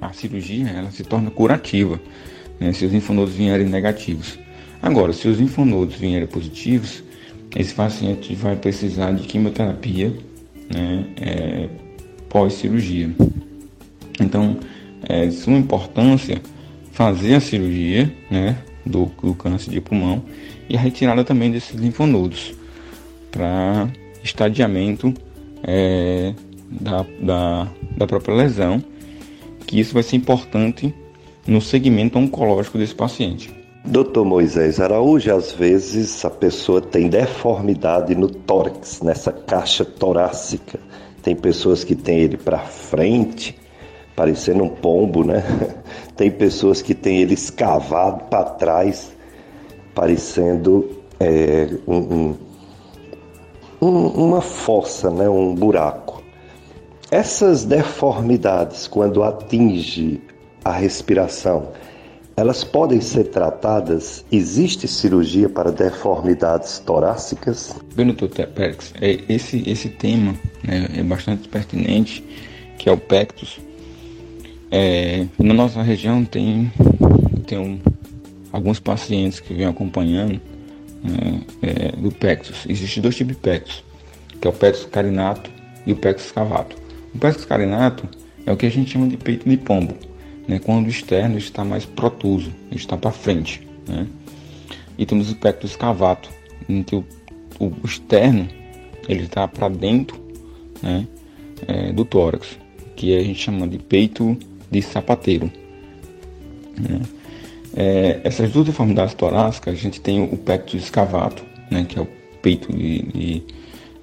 [0.00, 2.00] a cirurgia ela se torna curativa,
[2.58, 4.36] né, se os linfonodos vierem negativos.
[4.82, 7.04] Agora, se os linfonodos vierem positivos,
[7.54, 10.12] esse paciente vai precisar de quimioterapia
[10.74, 11.68] né, é,
[12.28, 13.10] pós-cirurgia.
[14.20, 14.56] Então,
[15.08, 16.42] é de suma importância
[16.90, 20.24] fazer a cirurgia né, do, do câncer de pulmão
[20.68, 22.57] e a retirada também desses linfonodos
[23.38, 23.88] para
[24.24, 25.14] estadiamento
[25.62, 26.34] é,
[26.68, 28.82] da, da, da própria lesão,
[29.64, 30.92] que isso vai ser importante
[31.46, 33.54] no segmento oncológico desse paciente.
[33.84, 40.80] Doutor Moisés Araújo, às vezes a pessoa tem deformidade no tórax, nessa caixa torácica.
[41.22, 43.56] Tem pessoas que têm ele para frente,
[44.16, 45.44] parecendo um pombo, né?
[46.16, 49.12] Tem pessoas que têm ele escavado para trás,
[49.94, 52.36] parecendo é, um, um,
[53.80, 55.28] uma fossa, né?
[55.28, 56.22] um buraco.
[57.10, 60.20] Essas deformidades, quando atinge
[60.64, 61.68] a respiração,
[62.36, 64.24] elas podem ser tratadas?
[64.30, 67.74] Existe cirurgia para deformidades torácicas?
[67.94, 72.22] Bem, doutor Pérez, é, esse, esse tema né, é bastante pertinente,
[72.78, 73.58] que é o pectus,
[74.70, 76.70] é, na nossa região tem,
[77.46, 77.80] tem um,
[78.52, 80.40] alguns pacientes que vêm acompanhando
[81.62, 82.64] é, do pectus.
[82.68, 83.84] Existem dois tipos de pectus,
[84.40, 85.50] que é o pectus carinato
[85.86, 86.76] e o pectus cavato.
[87.14, 88.08] O pectus carinato
[88.46, 89.94] é o que a gente chama de peito de pombo,
[90.46, 93.66] né, quando o externo está mais protuso, está para frente.
[93.86, 94.06] Né?
[94.96, 96.30] E temos o pectus cavato,
[96.68, 97.04] em que o,
[97.60, 98.48] o externo
[99.08, 100.18] ele está para dentro
[100.82, 101.06] né,
[101.66, 102.58] é, do tórax,
[102.96, 104.36] que a gente chama de peito
[104.70, 105.50] de sapateiro.
[106.78, 107.00] Né?
[107.80, 112.08] É, essas duas deformidades torácicas, a gente tem o pectus escavato, né, que é o
[112.42, 113.42] peito de, de,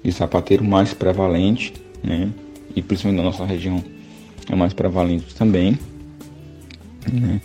[0.02, 2.30] de sapateiro mais prevalente, né,
[2.74, 3.84] e principalmente na nossa região
[4.50, 5.78] é mais prevalente também.
[7.12, 7.42] Né.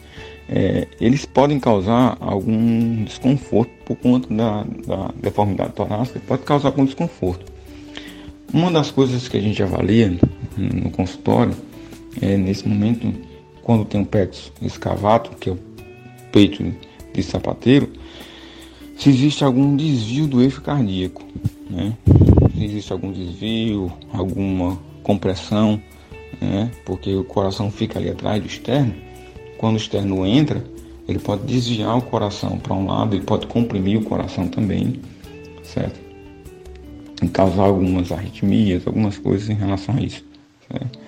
[0.48, 6.86] É, eles podem causar algum desconforto por conta da, da deformidade torácica, pode causar algum
[6.86, 7.52] desconforto.
[8.54, 10.18] Uma das coisas que a gente avalia
[10.56, 11.54] no consultório
[12.22, 13.14] é, nesse momento,
[13.62, 15.71] quando tem um pectus escavato, que é o
[16.32, 16.64] peito
[17.14, 17.92] de sapateiro,
[18.98, 21.24] se existe algum desvio do eixo cardíaco,
[21.70, 21.98] né?
[22.54, 25.82] Se existe algum desvio, alguma compressão,
[26.40, 26.72] né?
[26.86, 28.94] Porque o coração fica ali atrás do externo.
[29.58, 30.64] Quando o externo entra,
[31.08, 35.00] ele pode desviar o coração para um lado, ele pode comprimir o coração também,
[35.64, 36.00] certo?
[37.22, 40.24] E causar algumas arritmias, algumas coisas em relação a isso,
[40.72, 41.00] certo?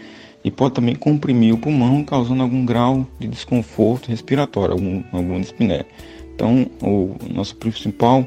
[0.44, 5.86] E pode também comprimir o pulmão, causando algum grau de desconforto respiratório, algum, alguma dispneia.
[6.36, 8.26] Então, o nosso principal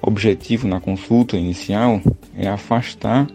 [0.00, 2.00] objetivo na consulta inicial
[2.36, 3.26] é afastar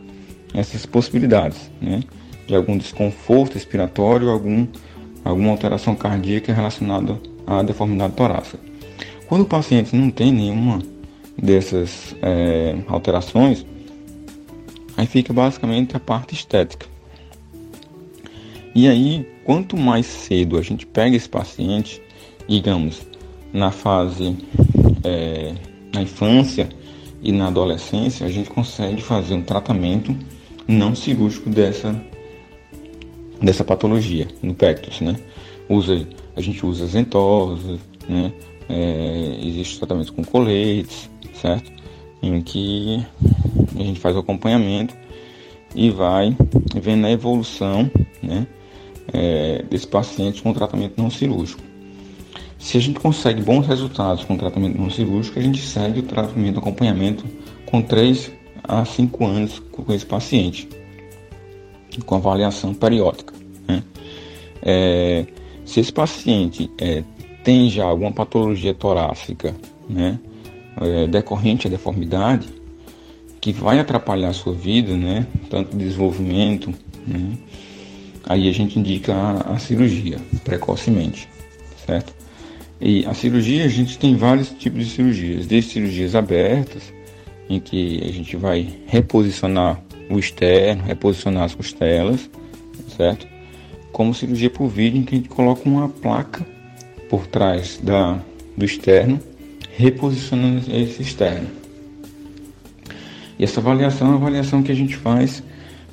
[0.54, 2.02] essas possibilidades, né,
[2.48, 4.66] de algum desconforto respiratório, algum,
[5.24, 8.58] alguma alteração cardíaca relacionada à deformidade torácica.
[9.28, 10.80] Quando o paciente não tem nenhuma
[11.38, 13.66] dessas é, alterações,
[14.96, 16.95] aí fica basicamente a parte estética.
[18.76, 22.02] E aí, quanto mais cedo a gente pega esse paciente,
[22.46, 23.02] digamos,
[23.54, 24.36] na fase
[25.02, 25.54] é,
[25.94, 26.68] na infância
[27.24, 30.14] e na adolescência, a gente consegue fazer um tratamento
[30.68, 31.95] não cirúrgico dessa
[33.41, 35.16] dessa patologia no pectus, né?
[35.70, 37.80] Usa, a gente usa ventosa,
[38.10, 38.34] né?
[38.68, 41.72] É, existe tratamento com coletes, certo?
[42.22, 43.06] Em que
[43.80, 44.93] a gente faz o acompanhamento
[45.74, 46.36] e vai
[46.82, 47.89] vendo a evolução,
[48.22, 48.45] né?
[49.16, 51.63] É, desse paciente com tratamento não cirúrgico.
[52.59, 56.59] Se a gente consegue bons resultados com tratamento não cirúrgico, a gente segue o tratamento,
[56.59, 57.24] acompanhamento
[57.66, 58.32] com 3
[58.63, 60.68] a 5 anos com esse paciente,
[62.05, 63.34] com avaliação periódica.
[63.68, 63.84] Né?
[64.61, 65.26] É,
[65.63, 67.03] se esse paciente é,
[67.43, 69.55] tem já alguma patologia torácica
[69.88, 70.20] né,
[70.82, 72.47] é, decorrente à deformidade,
[73.39, 76.74] que vai atrapalhar a sua vida, né, tanto desenvolvimento,
[77.05, 77.38] né,
[78.26, 81.30] aí a gente indica a, a cirurgia precocemente,
[81.86, 82.13] certo?
[82.82, 86.93] E a cirurgia, a gente tem vários tipos de cirurgias, desde cirurgias abertas,
[87.49, 92.30] em que a gente vai reposicionar o externo, reposicionar as costelas,
[92.97, 93.28] certo?
[93.91, 96.45] Como cirurgia por vídeo, em que a gente coloca uma placa
[97.09, 98.19] por trás da,
[98.57, 99.19] do externo,
[99.78, 101.47] reposicionando esse externo.
[103.38, 105.43] E essa avaliação é uma avaliação que a gente faz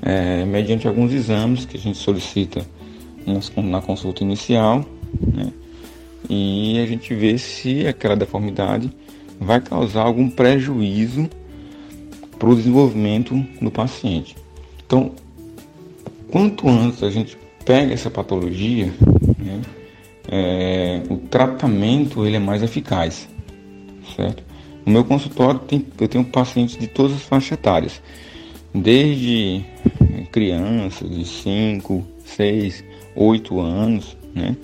[0.03, 2.67] é, mediante alguns exames que a gente solicita
[3.57, 4.85] na consulta inicial,
[5.21, 5.53] né?
[6.29, 8.91] e a gente vê se aquela deformidade
[9.41, 11.29] vai causar algum prejuízo
[12.39, 14.37] para o desenvolvimento do paciente.
[14.85, 15.13] Então,
[16.31, 18.93] quanto antes a gente pega essa patologia,
[19.39, 19.61] né,
[20.29, 23.29] é, o tratamento ele é mais eficaz,
[24.17, 24.43] certo?
[24.85, 28.03] No meu consultório tem, eu tenho pacientes de todas as faixas etárias,
[28.75, 29.65] desde
[30.31, 34.57] crianças de 5, 6, 8 anos, né?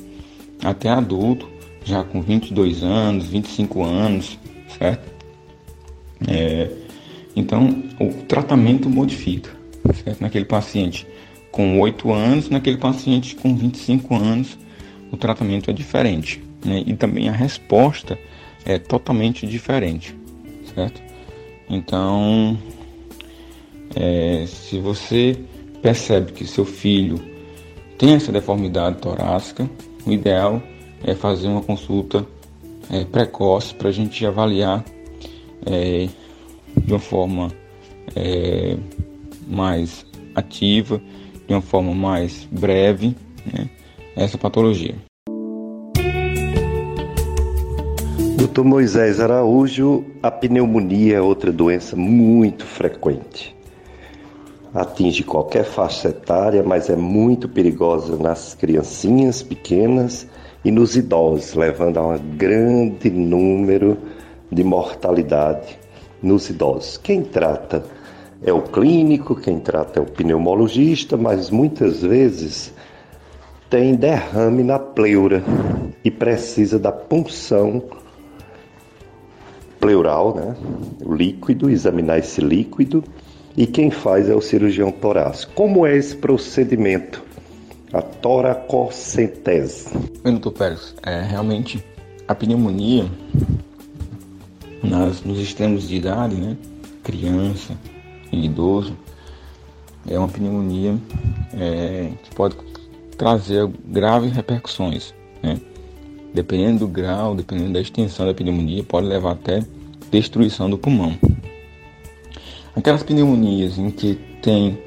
[0.63, 1.49] até adulto,
[1.85, 4.39] já com 22 anos, 25 anos,
[4.79, 5.09] certo?
[6.27, 6.71] É,
[7.37, 9.51] então, o tratamento modifica,
[10.05, 10.21] certo?
[10.21, 11.07] Naquele paciente
[11.51, 14.59] com 8 anos, naquele paciente com 25 anos,
[15.11, 16.83] o tratamento é diferente, né?
[16.87, 18.19] E também a resposta
[18.65, 20.15] é totalmente diferente,
[20.75, 21.01] certo?
[21.71, 22.59] Então,
[24.01, 25.37] é, se você
[25.83, 27.21] percebe que seu filho
[27.99, 29.69] tem essa deformidade torácica,
[30.07, 30.63] o ideal
[31.03, 32.25] é fazer uma consulta
[32.93, 34.85] é, precoce para a gente avaliar
[35.67, 36.09] é,
[36.77, 37.51] de uma forma
[38.15, 38.77] é,
[39.49, 41.03] mais ativa,
[41.49, 43.17] de uma forma mais breve,
[43.53, 43.69] né,
[44.15, 44.95] essa patologia.
[48.37, 53.58] Doutor Moisés Araújo, a pneumonia é outra doença muito frequente
[54.75, 60.27] atinge qualquer faixa etária, mas é muito perigosa nas criancinhas pequenas
[60.65, 63.97] e nos idosos, levando a um grande número
[64.51, 65.79] de mortalidade
[66.23, 66.97] nos idosos.
[66.99, 67.85] Quem trata
[68.43, 72.73] é o clínico, quem trata é o pneumologista, mas muitas vezes
[73.71, 75.43] tem derrame na pleura
[76.05, 77.83] e precisa da punção
[79.79, 80.57] pleural, né?
[81.05, 83.05] O líquido, examinar esse líquido
[83.59, 85.53] e quem faz é o cirurgião torácico.
[85.53, 87.25] Como é esse procedimento?
[87.93, 89.89] A toracocentese.
[90.23, 91.85] Bem, doutor Pérez, é, realmente
[92.29, 93.05] a pneumonia
[94.81, 96.57] nas, nos extremos de idade, né,
[97.03, 97.77] criança
[98.31, 98.97] e idoso,
[100.09, 100.97] é uma pneumonia
[101.53, 102.55] é, que pode
[103.17, 105.59] trazer graves repercussões, né?
[106.33, 109.65] Dependendo do grau, dependendo da extensão da pneumonia, pode levar até
[110.13, 111.19] destruição do pulmão.
[112.79, 114.79] Aquelas pneumonias em que tem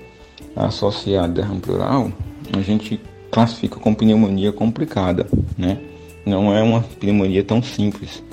[0.56, 2.10] associado derrame pleural,
[2.58, 2.98] a gente
[3.30, 5.28] classifica como pneumonia complicada,
[5.58, 5.78] né?
[6.26, 8.24] Não é uma pneumonia tão simples,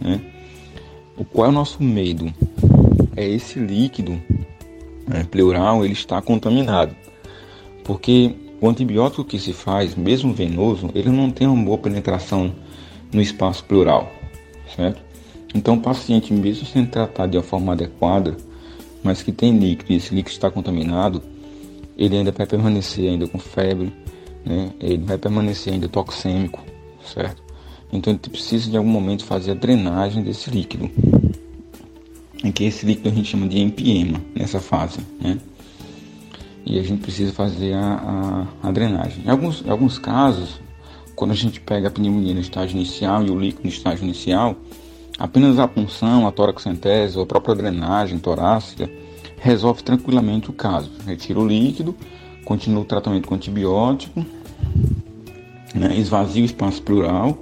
[0.00, 0.18] né?
[1.14, 2.32] O qual é o nosso medo?
[3.14, 4.12] É esse líquido
[5.06, 6.96] né, pleural ele está contaminado,
[7.84, 12.50] porque o antibiótico que se faz, mesmo venoso, ele não tem uma boa penetração
[13.12, 14.10] no espaço pleural,
[14.74, 15.02] certo?
[15.54, 18.34] Então, o paciente, mesmo sendo tratado de uma forma adequada,
[19.02, 21.22] mas que tem líquido e esse líquido está contaminado,
[21.96, 23.92] ele ainda vai permanecer ainda com febre,
[24.44, 24.70] né?
[24.80, 26.60] ele vai permanecer ainda toxêmico,
[27.04, 27.42] certo?
[27.92, 30.90] Então ele precisa de algum momento fazer a drenagem desse líquido,
[32.42, 35.38] em que esse líquido a gente chama de empiema nessa fase, né?
[36.64, 39.24] E a gente precisa fazer a, a, a drenagem.
[39.26, 40.60] Em alguns, em alguns casos,
[41.14, 44.56] quando a gente pega a pneumonia no estágio inicial e o líquido no estágio inicial,
[45.22, 48.90] Apenas a punção, a toracocentese ou a própria drenagem torácica
[49.38, 50.90] resolve tranquilamente o caso.
[51.06, 51.94] Retira o líquido,
[52.44, 54.26] continua o tratamento com antibiótico,
[55.72, 57.38] né, esvazia o espaço pleural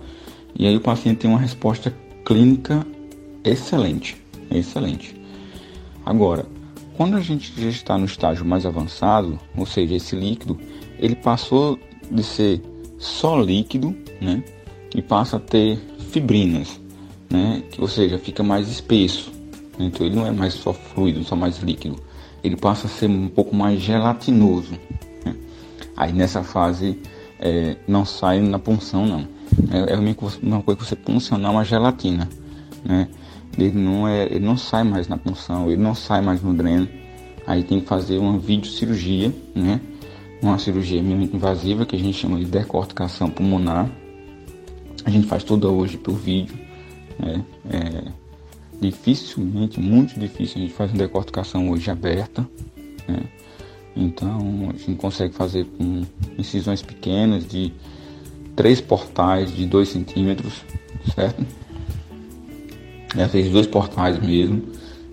[0.54, 1.90] e aí o paciente tem uma resposta
[2.22, 2.86] clínica
[3.42, 5.18] excelente, excelente.
[6.04, 6.44] Agora,
[6.98, 10.60] quando a gente já está no estágio mais avançado, ou seja, esse líquido,
[10.98, 11.78] ele passou
[12.10, 12.60] de ser
[12.98, 14.44] só líquido, né,
[14.94, 15.78] e passa a ter
[16.10, 16.79] fibrinas
[17.30, 17.62] né?
[17.78, 19.32] Ou seja, fica mais espesso.
[19.78, 21.96] Então ele não é mais só fluido, só mais líquido.
[22.42, 24.72] Ele passa a ser um pouco mais gelatinoso.
[25.24, 25.34] Né?
[25.96, 26.98] Aí nessa fase
[27.38, 29.28] é, não sai na punção não.
[29.70, 32.28] É, é a mesma coisa que você puncionar uma gelatina.
[32.84, 33.08] Né?
[33.56, 36.88] Ele não, é, ele não sai mais na punção, ele não sai mais no dreno.
[37.46, 39.80] Aí tem que fazer uma videocirurgia, né?
[40.40, 43.90] Uma cirurgia minimamente invasiva que a gente chama de decorticação pulmonar.
[45.04, 46.54] A gente faz toda hoje por vídeo
[47.24, 48.04] é, é,
[48.80, 52.48] dificilmente, muito difícil a gente faz uma decorticação hoje aberta.
[53.06, 53.22] Né?
[53.96, 56.02] Então a gente consegue fazer com
[56.38, 57.72] incisões pequenas de
[58.56, 60.64] três portais de 2 centímetros,
[61.14, 61.44] certo?
[63.16, 64.62] E às vezes dois portais mesmo,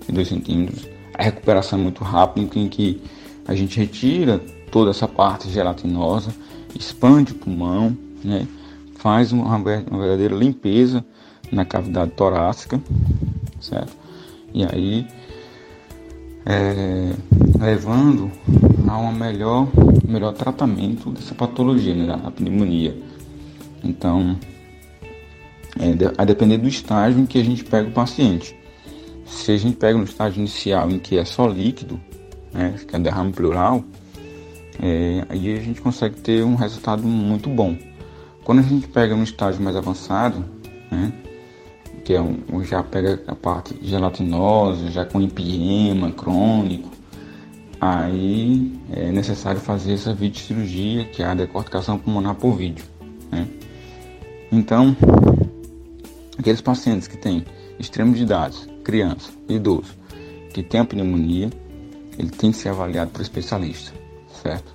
[0.06, 0.88] de 2 centímetros.
[1.14, 3.02] A recuperação é muito rápida, em que
[3.48, 4.40] a gente retira
[4.70, 6.34] toda essa parte gelatinosa,
[6.76, 8.48] expande o pulmão, né?
[8.96, 11.04] faz uma verdadeira limpeza
[11.52, 12.82] na cavidade torácica,
[13.60, 13.96] certo?
[14.54, 15.08] E aí
[16.46, 17.14] é,
[17.60, 18.32] levando
[18.88, 19.68] a um melhor,
[20.08, 22.98] melhor tratamento dessa patologia, né, da pneumonia.
[23.84, 24.38] Então,
[25.78, 28.56] é, a depender do estágio em que a gente pega o paciente.
[29.26, 32.00] Se a gente pega no estágio inicial em que é só líquido,
[32.54, 33.84] né, que é derrame pleural,
[34.82, 37.78] é, aí a gente consegue ter um resultado muito bom.
[38.46, 40.46] Quando a gente pega no estágio mais avançado,
[40.90, 41.12] né,
[42.08, 46.90] que é um, já pega a parte gelatinosa, já com empiema crônico,
[47.82, 52.86] aí é necessário fazer essa videocirurgia, que é a decorticação pulmonar por vídeo.
[53.30, 53.46] Né?
[54.50, 54.96] Então,
[56.40, 57.44] aqueles pacientes que têm
[57.78, 58.56] extremos de idade,
[58.86, 59.94] criança, idoso,
[60.54, 61.50] que tem a pneumonia,
[62.18, 63.92] ele tem que ser avaliado por especialista,
[64.42, 64.74] certo?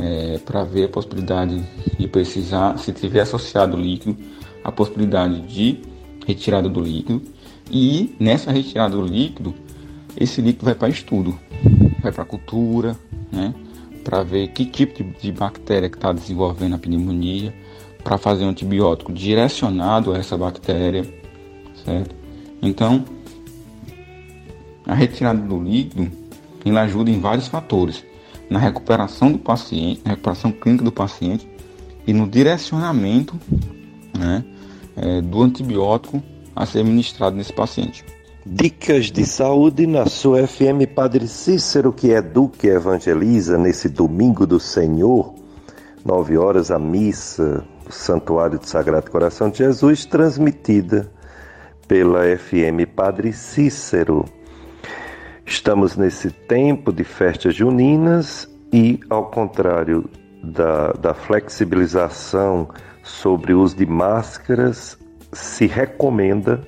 [0.00, 1.64] É, para ver a possibilidade
[1.96, 4.16] de precisar, se tiver associado líquido,
[4.64, 5.94] a possibilidade de
[6.26, 7.22] retirada do líquido
[7.70, 9.54] e nessa retirada do líquido,
[10.18, 11.38] esse líquido vai para estudo,
[12.02, 12.96] vai para cultura,
[13.32, 13.54] né?
[14.02, 17.54] Para ver que tipo de, de bactéria que está desenvolvendo a pneumonia,
[18.02, 21.02] para fazer um antibiótico direcionado a essa bactéria,
[21.84, 22.14] certo?
[22.62, 23.04] Então,
[24.86, 26.10] a retirada do líquido,
[26.64, 28.04] ela ajuda em vários fatores,
[28.48, 31.48] na recuperação do paciente, na recuperação clínica do paciente
[32.06, 33.34] e no direcionamento,
[34.16, 34.44] né?
[34.96, 36.22] É, do antibiótico
[36.54, 38.04] a ser ministrado nesse paciente.
[38.44, 44.60] Dicas de saúde na sua FM Padre Cícero, que educa e evangeliza nesse domingo do
[44.60, 45.34] Senhor,
[46.04, 51.10] nove horas a missa do Santuário do Sagrado Coração de Jesus, transmitida
[51.88, 54.24] pela FM Padre Cícero.
[55.44, 60.08] Estamos nesse tempo de festas juninas e, ao contrário
[60.42, 62.68] da, da flexibilização
[63.06, 64.98] sobre o uso de máscaras,
[65.32, 66.60] se recomenda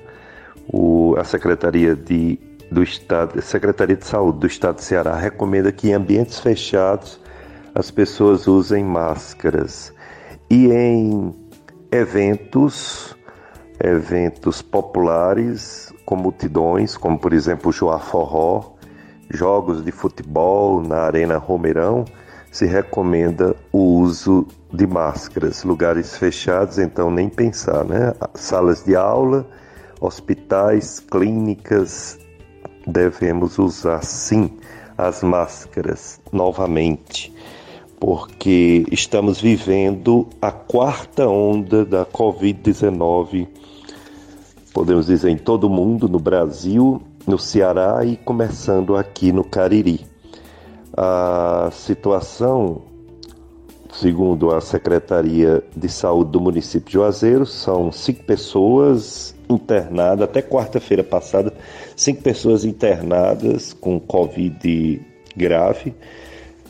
[0.71, 2.39] o, a Secretaria de,
[2.71, 7.19] do Estado, Secretaria de Saúde do Estado de Ceará recomenda que em ambientes fechados
[7.75, 9.93] as pessoas usem máscaras.
[10.49, 11.35] E em
[11.91, 13.15] eventos,
[13.83, 18.75] eventos populares, com multidões, como por exemplo o Joá Forró,
[19.29, 22.05] jogos de futebol na Arena Romeirão,
[22.49, 25.63] se recomenda o uso de máscaras.
[25.63, 28.13] Lugares fechados, então nem pensar, né?
[28.35, 29.47] Salas de aula,
[29.99, 32.19] hospitais, clínicas,
[32.85, 34.51] devemos usar sim
[34.97, 37.33] as máscaras novamente,
[37.99, 43.47] porque estamos vivendo a quarta onda da Covid-19,
[44.73, 50.05] podemos dizer, em todo o mundo, no Brasil, no Ceará e começando aqui no Cariri.
[50.97, 52.81] A situação,
[53.93, 61.03] segundo a Secretaria de Saúde do município de Juazeiro, são cinco pessoas internadas, até quarta-feira
[61.03, 61.53] passada,
[61.95, 65.01] cinco pessoas internadas com Covid
[65.35, 65.93] grave,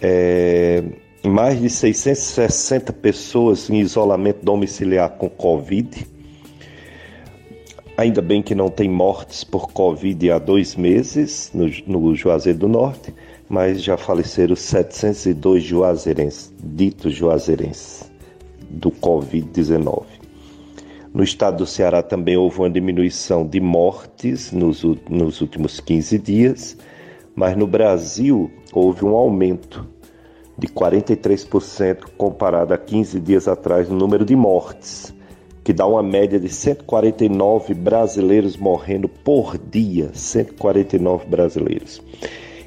[0.02, 0.84] é,
[1.24, 6.08] mais de 660 pessoas em isolamento domiciliar com Covid.
[7.98, 12.68] Ainda bem que não tem mortes por Covid há dois meses no, no Juazeiro do
[12.70, 13.14] Norte
[13.50, 18.10] mas já faleceram 702 juazeirenses, ditos juazeirenses,
[18.70, 20.04] do Covid-19.
[21.12, 26.78] No estado do Ceará também houve uma diminuição de mortes nos, nos últimos 15 dias,
[27.36, 29.88] mas no Brasil houve um aumento
[30.56, 35.12] de 43% comparado a 15 dias atrás no número de mortes,
[35.64, 42.04] que dá uma média de 149 brasileiros morrendo por dia, 149 brasileiros.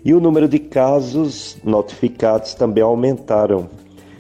[0.05, 3.69] E o número de casos notificados também aumentaram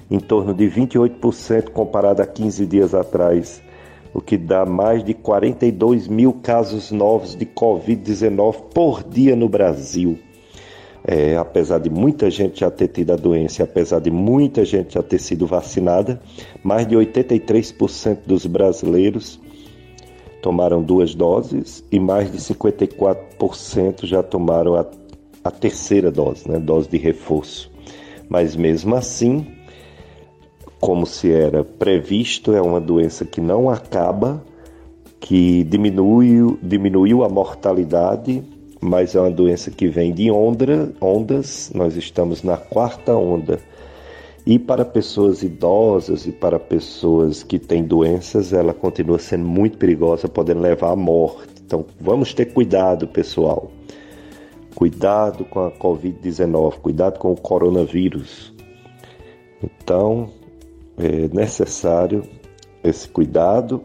[0.09, 3.61] em torno de 28% comparado a 15 dias atrás,
[4.15, 10.19] o que dá mais de 42 mil casos novos de Covid-19 por dia no Brasil.
[11.05, 15.03] É, apesar de muita gente já ter tido a doença, apesar de muita gente já
[15.03, 16.21] ter sido vacinada,
[16.63, 19.41] mais de 83% dos brasileiros
[20.41, 24.85] tomaram duas doses e mais de 54% já tomaram a
[25.45, 27.71] a terceira dose, né, dose de reforço.
[28.29, 29.47] Mas mesmo assim,
[30.81, 34.45] como se era previsto, é uma doença que não acaba,
[35.21, 38.43] que diminuiu, diminuiu a mortalidade
[38.83, 43.61] mas é uma doença que vem de onda, ondas, nós estamos na quarta onda.
[44.45, 50.27] E para pessoas idosas e para pessoas que têm doenças, ela continua sendo muito perigosa,
[50.27, 51.63] podendo levar à morte.
[51.65, 53.71] Então, vamos ter cuidado, pessoal.
[54.75, 58.53] Cuidado com a Covid-19, cuidado com o coronavírus.
[59.63, 60.31] Então,
[60.99, 62.25] é necessário
[62.83, 63.83] esse cuidado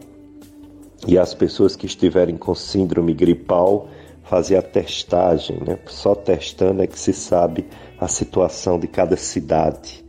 [1.06, 3.88] e as pessoas que estiverem com síndrome gripal
[4.24, 5.78] fazer a testagem, né?
[5.86, 7.66] Só testando é que se sabe
[7.98, 10.04] a situação de cada cidade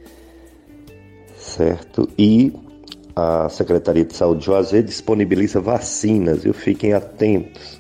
[1.40, 2.08] certo?
[2.18, 2.54] E
[3.16, 7.79] a Secretaria de Saúde de Juazeiro disponibiliza vacinas, e fiquem atentos.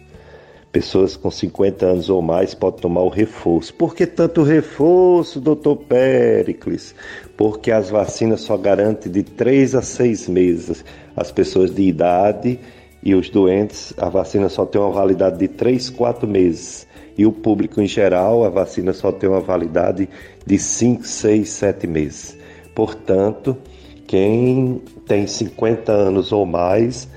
[0.72, 3.74] Pessoas com 50 anos ou mais podem tomar o reforço.
[3.74, 6.94] Por que tanto reforço, doutor Pericles?
[7.36, 10.86] Porque as vacinas só garantem de 3 a 6 meses.
[11.16, 12.60] As pessoas de idade
[13.02, 16.86] e os doentes, a vacina só tem uma validade de 3, 4 meses.
[17.18, 20.08] E o público em geral, a vacina só tem uma validade
[20.46, 22.38] de 5, 6, 7 meses.
[22.76, 23.58] Portanto,
[24.06, 27.10] quem tem 50 anos ou mais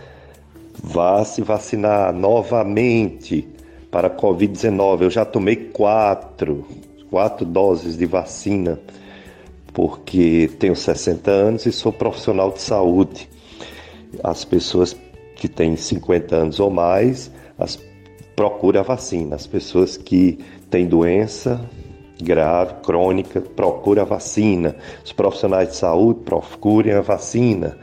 [0.80, 3.48] vá se vacinar novamente
[3.90, 5.02] para a Covid-19.
[5.02, 6.66] Eu já tomei quatro,
[7.10, 8.78] quatro doses de vacina,
[9.72, 13.28] porque tenho 60 anos e sou profissional de saúde.
[14.22, 14.96] As pessoas
[15.36, 17.78] que têm 50 anos ou mais, as,
[18.36, 19.36] procura a vacina.
[19.36, 20.38] As pessoas que
[20.70, 21.60] têm doença
[22.22, 24.76] grave, crônica, procura a vacina.
[25.04, 27.76] Os profissionais de saúde procurem a vacina.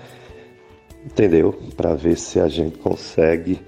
[1.11, 1.57] Entendeu?
[1.75, 3.59] Para ver se a gente consegue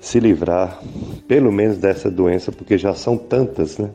[0.00, 0.80] se livrar,
[1.26, 3.90] pelo menos dessa doença, porque já são tantas, né?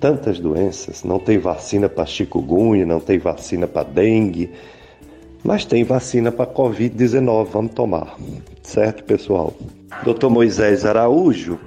[0.00, 1.04] Tantas doenças.
[1.04, 4.50] Não tem vacina para chikungunya, não tem vacina para dengue,
[5.42, 7.46] mas tem vacina para Covid-19.
[7.46, 8.18] Vamos tomar,
[8.62, 9.52] certo, pessoal?
[10.04, 10.28] Dr.
[10.28, 11.58] Moisés Araújo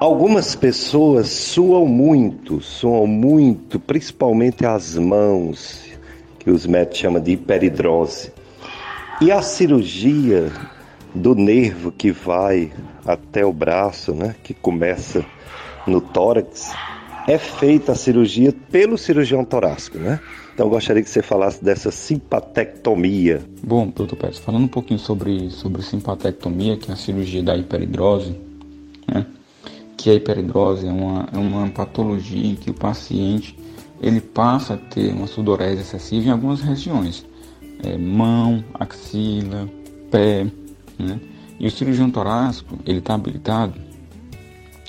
[0.00, 5.82] Algumas pessoas suam muito, suam muito, principalmente as mãos,
[6.38, 8.30] que os médicos chamam de hiperidrose.
[9.20, 10.52] E a cirurgia
[11.12, 12.72] do nervo que vai
[13.04, 15.26] até o braço, né, que começa
[15.88, 16.72] no tórax,
[17.26, 20.20] é feita a cirurgia pelo cirurgião torácico, né?
[20.54, 23.42] Então eu gostaria que você falasse dessa simpatectomia.
[23.62, 28.36] Bom, doutor Pérez, falando um pouquinho sobre, sobre simpatectomia, que é a cirurgia da hiperidrose,
[29.06, 29.26] né?
[29.96, 33.58] que a hiperidrose é uma, é uma patologia em que o paciente
[34.00, 37.26] ele passa a ter uma sudorese excessiva em algumas regiões,
[37.82, 39.68] é, mão, axila,
[40.10, 40.46] pé,
[40.98, 41.20] né?
[41.60, 43.74] E o cirurgião torácico ele está habilitado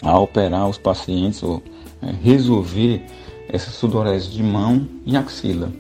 [0.04, 1.62] a operar os pacientes ou
[2.02, 3.04] é, resolver
[3.48, 5.72] essa sudorese de mão e axila,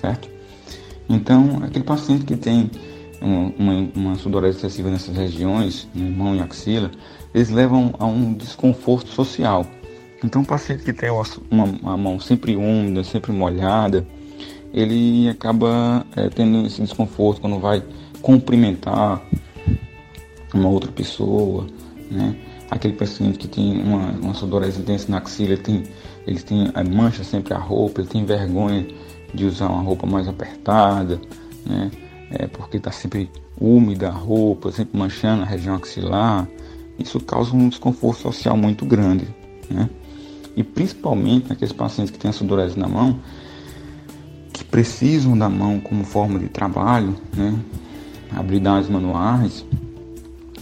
[0.00, 0.28] certo?
[1.08, 2.68] Então, aquele paciente que tem
[3.20, 6.90] uma, uma, uma sudorese excessiva nessas regiões, né, mão e axila,
[7.32, 9.64] eles levam a um desconforto social.
[10.24, 14.06] Então, o paciente que tem uma, uma mão sempre úmida, sempre molhada,
[14.76, 17.82] ele acaba é, tendo esse desconforto quando vai
[18.20, 19.22] cumprimentar
[20.52, 21.66] uma outra pessoa,
[22.10, 22.36] né?
[22.70, 25.82] Aquele paciente que tem uma, uma sudorese intensa na axila, ele tem,
[26.26, 28.86] ele tem é, mancha sempre a roupa, ele tem vergonha
[29.32, 31.18] de usar uma roupa mais apertada,
[31.64, 31.90] né?
[32.30, 36.46] É, porque está sempre úmida a roupa, sempre manchando a região axilar,
[36.98, 39.26] isso causa um desconforto social muito grande,
[39.70, 39.88] né?
[40.54, 43.20] E principalmente naqueles pacientes que têm a sudorese na mão,
[44.70, 47.54] precisam da mão como forma de trabalho, né?
[48.34, 49.64] Habilidades manuais,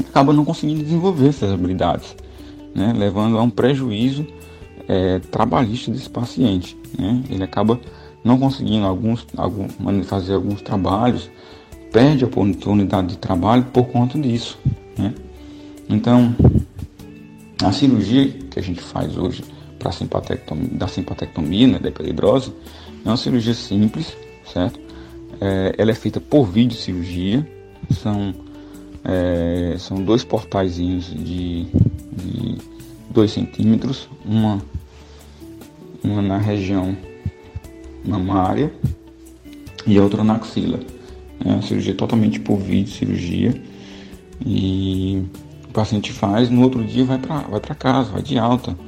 [0.09, 2.15] acaba não conseguindo desenvolver essas habilidades,
[2.75, 2.93] né?
[2.97, 4.27] Levando a um prejuízo
[4.89, 7.23] é, trabalhista desse paciente, né?
[7.29, 7.81] Ele acaba
[8.23, 9.69] não conseguindo alguns, algum,
[10.05, 11.31] fazer alguns trabalhos,
[11.93, 14.59] perde a oportunidade de trabalho por conta disso,
[14.97, 15.15] né?
[15.89, 16.35] Então,
[17.63, 19.45] a cirurgia que a gente faz hoje
[19.79, 19.91] para
[20.73, 22.53] da simpatectomia, né, da hiperidrose,
[23.05, 24.17] é uma cirurgia simples,
[24.53, 24.81] certo?
[25.41, 27.47] É, ela é feita por vídeo cirurgia,
[27.91, 28.35] são,
[29.05, 32.59] é, são dois portaizinhos de, de
[33.11, 34.63] 2 centímetros, uma,
[36.03, 36.97] uma na região
[38.05, 38.73] mamária
[39.87, 40.81] e outra na axila.
[41.45, 43.61] É uma cirurgia totalmente por vídeo cirurgia
[44.47, 45.23] e
[45.75, 48.79] paciente faz, no outro dia vai para vai casa, vai de alta.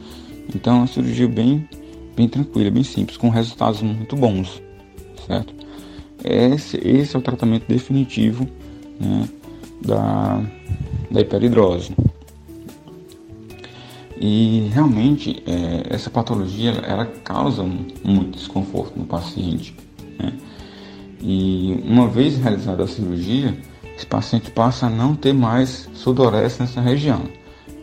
[0.55, 1.69] Então é uma cirurgia bem,
[2.17, 4.63] bem tranquila, bem simples, com resultados muito bons,
[5.27, 5.55] certo?
[6.25, 8.49] Esse, esse é o tratamento definitivo
[8.99, 9.29] né,
[9.85, 10.43] da,
[11.11, 11.95] da hiperidrose.
[14.19, 19.77] E realmente é, essa patologia ela causa muito desconforto no paciente.
[20.19, 20.33] Né?
[21.21, 23.57] E uma vez realizada a cirurgia,
[23.95, 27.23] esse paciente passa a não ter mais sudorese nessa região,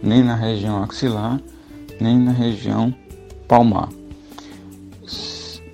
[0.01, 1.39] nem na região axilar,
[2.01, 2.93] nem na região
[3.47, 3.89] palmar.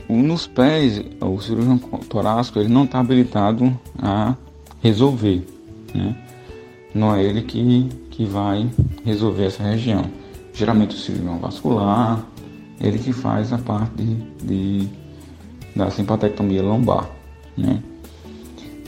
[0.10, 4.36] Nos pés, o cirurgião torácico ele não está habilitado a
[4.82, 5.46] resolver,
[5.94, 6.16] né?
[6.96, 8.68] Não é ele que, que vai
[9.06, 10.06] resolver essa região.
[10.52, 12.26] Geralmente o cirurgião vascular,
[12.82, 14.90] ele que faz a parte de, de
[15.76, 17.08] da simpatectomia lombar,
[17.56, 17.84] né?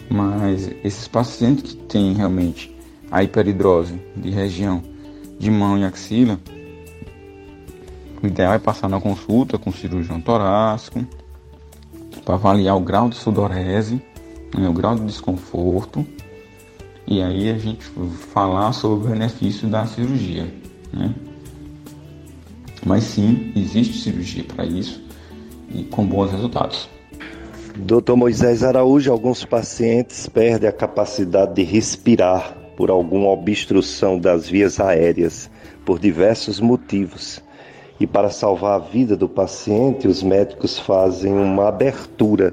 [0.10, 2.76] Mas esses pacientes que têm realmente
[3.12, 4.82] a hiperidrose de região
[5.38, 6.40] de mão e axila,
[8.22, 11.06] o ideal é passar na consulta com o cirurgião torácico
[12.24, 14.02] para avaliar o grau de sudorese,
[14.56, 16.06] né, o grau de desconforto
[17.08, 17.86] e aí a gente
[18.34, 20.48] falar sobre o benefício da cirurgia.
[20.94, 21.14] Né?
[22.86, 25.04] Mas sim, existe cirurgia para isso
[25.70, 26.90] e com bons resultados.
[27.76, 28.16] Dr.
[28.16, 35.50] Moisés Araújo, alguns pacientes perdem a capacidade de respirar por alguma obstrução das vias aéreas
[35.86, 37.42] por diversos motivos.
[38.02, 42.52] E para salvar a vida do paciente, os médicos fazem uma abertura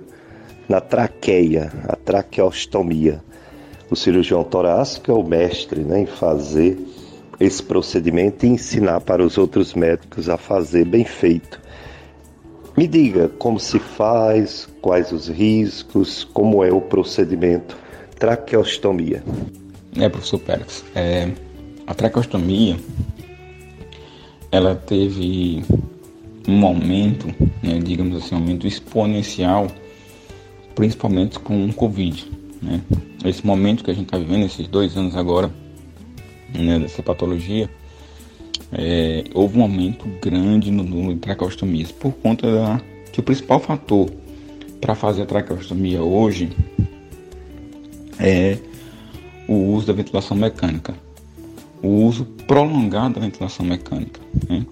[0.69, 3.25] na traqueia, a traqueostomia.
[3.91, 6.79] O cirurgião torácico é o mestre né, em fazer
[7.41, 11.59] esse procedimento e ensinar para os outros médicos a fazer bem feito.
[12.77, 17.75] Me diga como se faz, quais os riscos, como é o procedimento
[18.19, 19.23] traqueostomia.
[19.99, 21.31] É, professor Pérez, é,
[21.87, 22.77] a traqueostomia
[24.51, 25.63] ela teve
[26.47, 27.27] um aumento,
[27.63, 29.69] né, digamos assim, um aumento exponencial,
[30.75, 32.31] principalmente com o Covid.
[32.63, 32.81] Né?
[33.25, 35.51] Esse momento que a gente está vivendo, esses dois anos agora,
[36.55, 37.69] né, dessa patologia,
[38.73, 42.81] é, houve um aumento grande no número de traqueostomias por conta da
[43.13, 44.11] que o principal fator
[44.81, 46.51] para fazer a traqueostomia hoje
[48.19, 48.59] é
[49.49, 50.95] o uso da ventilação mecânica
[51.83, 54.21] o uso prolongado da ventilação mecânica.
[54.49, 54.65] Né?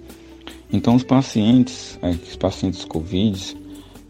[0.73, 3.57] Então, os pacientes, é, os pacientes COVID,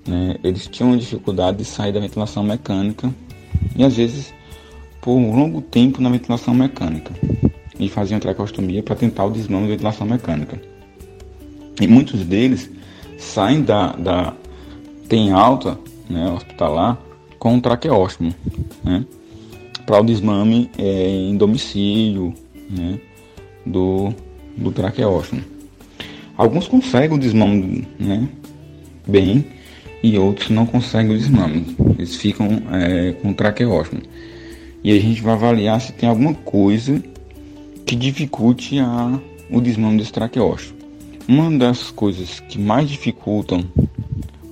[0.07, 3.13] né, eles tinham dificuldade de sair da ventilação mecânica
[3.75, 4.33] e às vezes
[5.01, 7.13] por um longo tempo na ventilação mecânica
[7.79, 10.61] e faziam traqueostomia para tentar o desmame da ventilação mecânica.
[11.81, 12.71] E muitos deles
[13.19, 14.35] saem da, da
[15.09, 15.79] tem alta
[16.09, 16.99] né, hospitalar
[17.39, 18.35] com traqueóstomo,
[18.83, 19.05] né,
[19.85, 22.35] para o desmame é, em domicílio
[22.69, 22.99] né,
[23.65, 24.13] do,
[24.57, 25.43] do traqueóstomo.
[26.37, 28.29] Alguns conseguem o desmame né,
[29.07, 29.47] bem
[30.03, 31.77] e outros não conseguem o desmame.
[31.99, 34.03] Eles ficam é, com o traqueóstomo.
[34.85, 37.03] E a gente vai avaliar se tem alguma coisa
[37.87, 39.19] que dificulte a,
[39.51, 40.77] o desmame desse traqueóstomo.
[41.27, 43.65] Uma das coisas que mais dificultam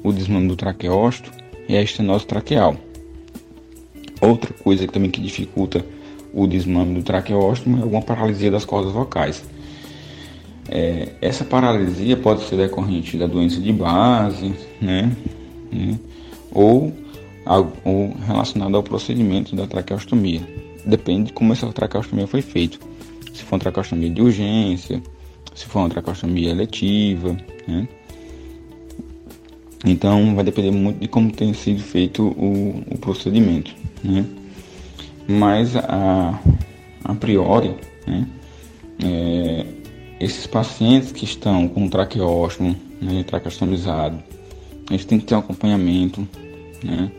[0.03, 1.37] o desmame do traqueóstomo
[1.69, 2.77] é a estenose traqueal.
[4.21, 5.85] Outra coisa também que dificulta
[6.35, 9.45] o desmame do traqueóstomo e alguma paralisia das cordas vocais.
[10.69, 15.15] É, essa paralisia pode ser decorrente da doença de base, né,
[15.71, 15.99] né
[16.51, 16.93] ou,
[17.85, 20.41] ou relacionada ao procedimento da traqueostomia.
[20.85, 22.79] Depende de como essa traqueostomia foi feita.
[23.33, 25.03] Se for uma traqueostomia de urgência,
[25.55, 27.89] se for uma traqueostomia eletiva, né?
[29.85, 34.25] Então vai depender muito de como tem sido feito o, o procedimento, né?
[35.27, 36.39] Mas a,
[37.05, 37.75] a priori,
[38.07, 38.27] né,
[39.03, 39.67] é,
[40.21, 44.23] esses pacientes que estão com traqueóstomo, né, traqueostomizado,
[44.91, 46.27] eles têm que ter um acompanhamento
[46.83, 47.11] né,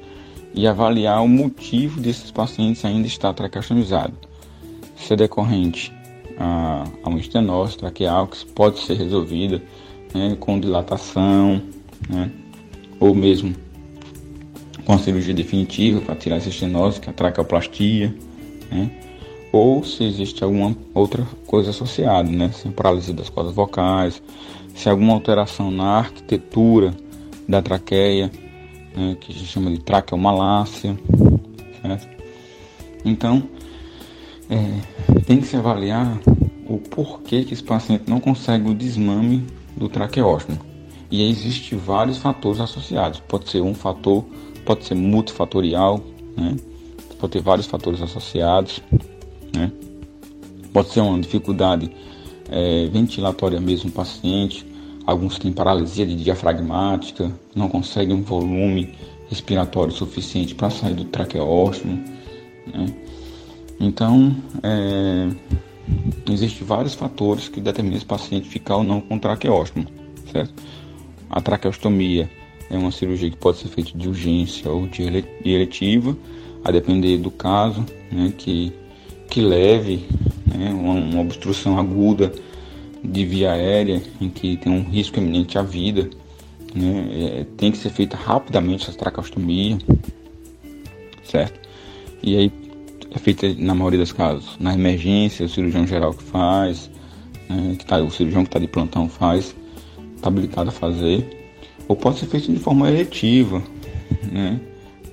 [0.53, 4.13] e avaliar o motivo desses pacientes ainda estar traqueostomizado.
[4.95, 5.91] Se é decorrente
[6.37, 9.61] a, a uma estenose traqueal que pode ser resolvida
[10.13, 11.61] né, com dilatação,
[12.09, 12.31] né,
[12.99, 13.55] ou mesmo
[14.85, 18.15] com a cirurgia definitiva para tirar essa estenose, que é a traqueoplastia,
[18.71, 18.91] né?
[19.51, 22.51] ou se existe alguma outra coisa associada, né?
[22.53, 24.21] se é paralisia das cordas vocais,
[24.75, 26.93] se há alguma alteração na arquitetura
[27.47, 28.31] da traqueia,
[28.95, 29.17] né?
[29.19, 30.97] que a gente chama de traqueomalácia?
[33.03, 33.43] Então,
[34.49, 36.19] é, tem que se avaliar
[36.67, 39.45] o porquê que esse paciente não consegue o desmame
[39.77, 40.59] do traqueóstomo.
[41.11, 43.19] E existem vários fatores associados.
[43.19, 44.25] Pode ser um fator
[44.65, 46.01] pode ser multifatorial,
[46.35, 46.55] né?
[47.19, 48.81] pode ter vários fatores associados,
[49.55, 49.71] né?
[50.73, 51.89] pode ser uma dificuldade
[52.49, 54.65] é, ventilatória mesmo paciente,
[55.05, 58.93] alguns têm paralisia de diafragmática, não conseguem um volume
[59.29, 62.03] respiratório suficiente para sair do traqueóstomo,
[62.67, 62.93] né?
[63.79, 65.29] Então, é,
[66.31, 69.85] existem vários fatores que determinam esse paciente ficar ou não com traqueóstomo,
[70.31, 70.53] certo?
[71.29, 72.29] A traqueostomia
[72.69, 75.03] é uma cirurgia que pode ser feita de urgência ou de
[75.45, 76.17] eletiva,
[76.63, 78.73] a depender do caso, né, que,
[79.29, 80.05] que leve
[80.45, 82.33] né, uma, uma obstrução aguda
[83.03, 86.09] de via aérea em que tem um risco iminente à vida,
[86.73, 87.07] né?
[87.11, 89.77] É, tem que ser feita rapidamente essa tracostomia,
[91.23, 91.59] certo?
[92.21, 92.51] E aí
[93.11, 96.89] é feita na maioria dos casos na emergência, o cirurgião geral que faz,
[97.49, 97.75] né?
[97.77, 99.55] que tá, o cirurgião que está de plantão faz,
[100.15, 101.44] está habilitado a fazer,
[101.87, 103.61] ou pode ser feito de forma eletiva,
[104.31, 104.59] né?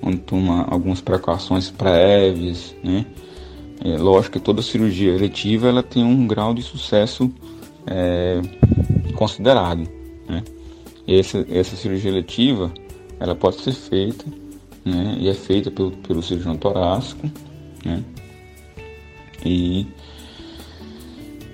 [0.03, 3.05] onde toma algumas precauções prévias, né?
[3.83, 7.31] É, lógico que toda cirurgia eletiva ela tem um grau de sucesso
[7.87, 8.41] é,
[9.15, 9.87] considerado,
[10.27, 10.43] né?
[11.07, 12.71] Essa, essa cirurgia eletiva
[13.19, 14.25] ela pode ser feita,
[14.83, 15.17] né?
[15.19, 17.29] E é feita pelo, pelo cirurgião torácico,
[17.85, 18.03] né?
[19.45, 19.87] E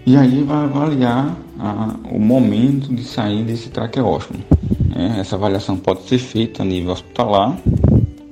[0.09, 4.43] e aí vai avaliar a, o momento de sair desse traqueóstomo.
[4.87, 5.17] Né?
[5.19, 7.55] Essa avaliação pode ser feita a nível hospitalar,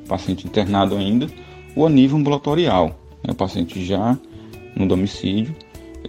[0.08, 1.28] paciente internado ainda,
[1.76, 2.88] ou a nível ambulatorial.
[3.24, 3.32] Né?
[3.32, 4.18] O paciente já
[4.76, 5.56] no domicílio,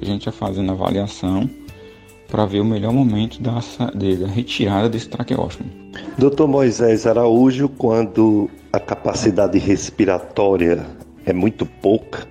[0.01, 1.51] a gente já fazendo a avaliação
[2.29, 3.61] para ver o melhor momento da,
[3.95, 5.69] da retirada desse traqueóstomo.
[6.17, 6.47] Dr.
[6.47, 10.87] Moisés Araújo, quando a capacidade respiratória
[11.27, 12.27] é muito pouca,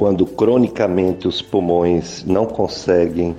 [0.00, 3.36] quando cronicamente os pulmões não conseguem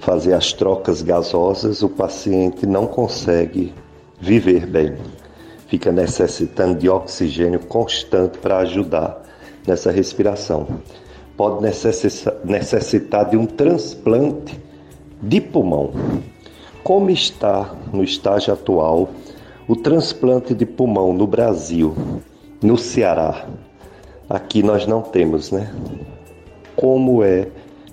[0.00, 3.72] fazer as trocas gasosas, o paciente não consegue
[4.20, 4.96] viver bem.
[5.68, 9.22] Fica necessitando de oxigênio constante para ajudar
[9.64, 10.66] nessa respiração.
[11.36, 14.60] Pode necessitar de um transplante
[15.22, 15.92] de pulmão.
[16.82, 19.10] Como está no estágio atual
[19.68, 21.94] o transplante de pulmão no Brasil,
[22.60, 23.46] no Ceará?
[24.32, 25.70] Aqui nós não temos, né?
[26.74, 27.50] Como é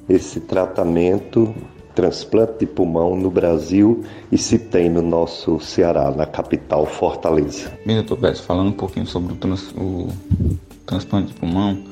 [0.08, 1.54] esse tratamento,
[1.94, 7.78] transplante de pulmão no Brasil e se tem no nosso Ceará, na capital Fortaleza?
[7.86, 10.08] Bem, doutor Beto, falando um pouquinho sobre o, trans, o
[10.86, 11.84] transplante de pulmão,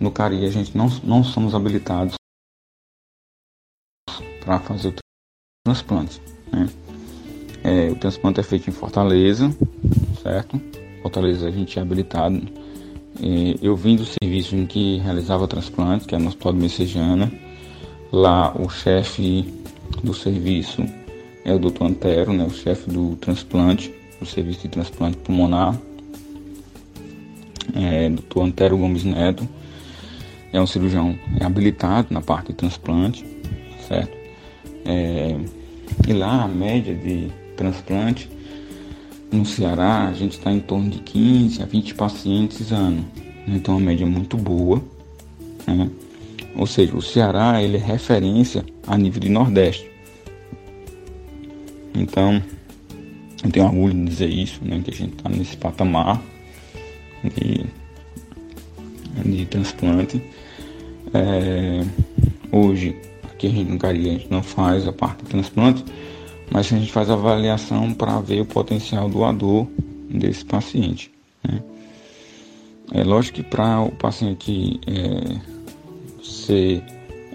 [0.00, 2.14] no Cari a gente não, não somos habilitados
[4.42, 4.94] para fazer o
[5.66, 6.18] transplante.
[6.50, 6.66] Né?
[7.62, 9.54] É, o transplante é feito em Fortaleza,
[10.22, 10.58] certo?
[11.02, 12.61] Fortaleza a gente é habilitado
[13.62, 17.32] eu vim do serviço em que realizava transplante, que é no Hospital de Messejana.
[18.10, 19.52] Lá o chefe
[20.02, 20.84] do serviço
[21.44, 21.84] é o Dr.
[21.84, 25.78] Antero, né, o chefe do transplante, do serviço de transplante pulmonar.
[27.74, 28.40] É, Dr.
[28.40, 29.48] Antero Gomes Neto
[30.52, 33.24] é um cirurgião habilitado na parte de transplante,
[33.88, 34.16] certo?
[34.84, 35.36] É,
[36.06, 38.28] e lá a média de transplante
[39.32, 43.04] no Ceará, a gente está em torno de 15 a 20 pacientes ano.
[43.48, 44.82] Então, a média é muito boa.
[45.66, 45.90] Né?
[46.54, 49.90] Ou seja, o Ceará ele é referência a nível de Nordeste.
[51.94, 52.42] Então,
[53.42, 54.80] eu tenho orgulho de dizer isso, né?
[54.84, 56.22] que a gente está nesse patamar
[57.24, 57.64] de,
[59.24, 60.22] de transplante.
[61.14, 61.84] É,
[62.50, 65.84] hoje, aqui a gente no Cari, a gente não faz a parte de transplante,
[66.52, 69.66] mas a gente faz avaliação para ver o potencial doador
[70.10, 71.10] desse paciente.
[71.42, 71.62] Né?
[72.92, 75.40] É lógico que para o paciente é,
[76.22, 76.82] ser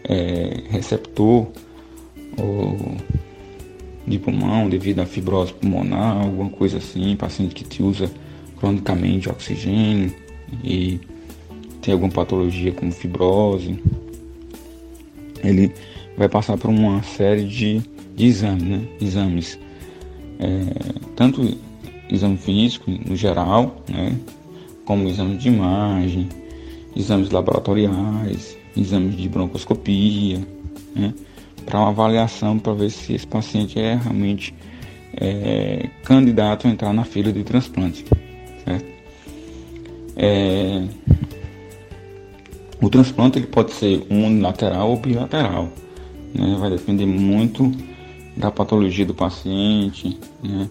[0.03, 1.47] é, receptor
[4.05, 8.11] de pulmão devido à fibrose pulmonar, alguma coisa assim, paciente que te usa
[8.59, 10.13] cronicamente oxigênio
[10.63, 10.99] e
[11.81, 13.83] tem alguma patologia como fibrose,
[15.43, 15.73] ele
[16.15, 17.81] vai passar por uma série de
[18.17, 18.81] de exame, né?
[18.99, 19.59] exames,
[20.39, 20.65] é,
[21.15, 21.55] tanto
[22.09, 24.17] exame físico no geral, né?
[24.85, 26.27] como exame de imagem,
[26.95, 30.39] exames laboratoriais, exames de broncoscopia,
[30.95, 31.13] né?
[31.63, 34.53] para uma avaliação para ver se esse paciente é realmente
[35.13, 38.03] é, candidato a entrar na fila de transplante.
[38.65, 38.85] Certo?
[40.15, 40.87] É,
[42.81, 45.69] o transplante ele pode ser unilateral ou bilateral,
[46.33, 46.57] né?
[46.59, 47.71] vai depender muito
[48.37, 50.69] da patologia do paciente, né?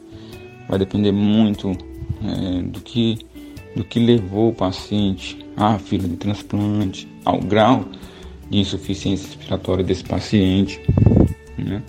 [0.68, 1.76] vai depender muito
[2.22, 3.18] é, do, que,
[3.74, 7.84] do que levou o paciente à fila de transplante, ao grau
[8.48, 10.80] de insuficiência respiratória desse paciente.
[11.58, 11.82] Né?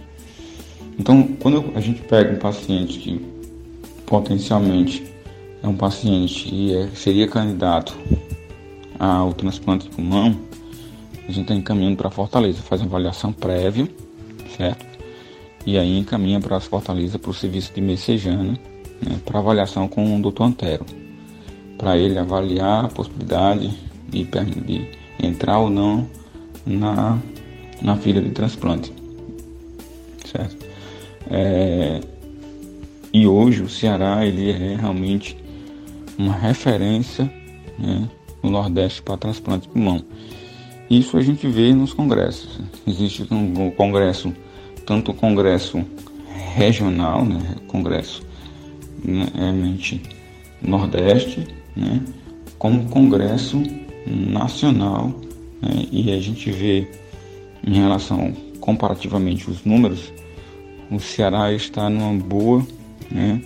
[0.99, 3.21] Então, quando a gente pega um paciente que
[4.05, 5.03] potencialmente
[5.61, 7.95] é um paciente que é, seria candidato
[8.97, 10.35] ao transplante de pulmão,
[11.27, 13.87] a gente está encaminhando para Fortaleza, faz uma avaliação prévia,
[14.55, 14.86] certo?
[15.67, 18.57] E aí encaminha para Fortaleza para o serviço de Messejana
[19.01, 20.43] né, para avaliação com o Dr.
[20.43, 20.85] Antero,
[21.77, 24.89] para ele avaliar a possibilidade de, de
[25.21, 26.07] entrar ou não
[26.65, 27.19] na,
[27.81, 28.93] na fila de transplante.
[30.25, 30.65] Certo?
[31.29, 31.99] É,
[33.11, 35.37] e hoje o Ceará ele é realmente
[36.17, 37.25] uma referência
[37.77, 38.07] né,
[38.41, 40.01] no Nordeste para transplante de pulmão.
[40.89, 42.57] Isso a gente vê nos congressos.
[42.87, 44.33] Existe um congresso,
[44.87, 45.85] tanto o congresso
[46.55, 48.25] regional, né, congresso
[49.03, 50.01] né, realmente
[50.61, 52.01] nordeste, né,
[52.57, 53.61] como congresso
[54.07, 55.13] nacional,
[55.61, 56.89] né, e a gente vê
[57.65, 60.11] em relação comparativamente os números,
[60.89, 62.65] o Ceará está numa boa,
[63.11, 63.41] né,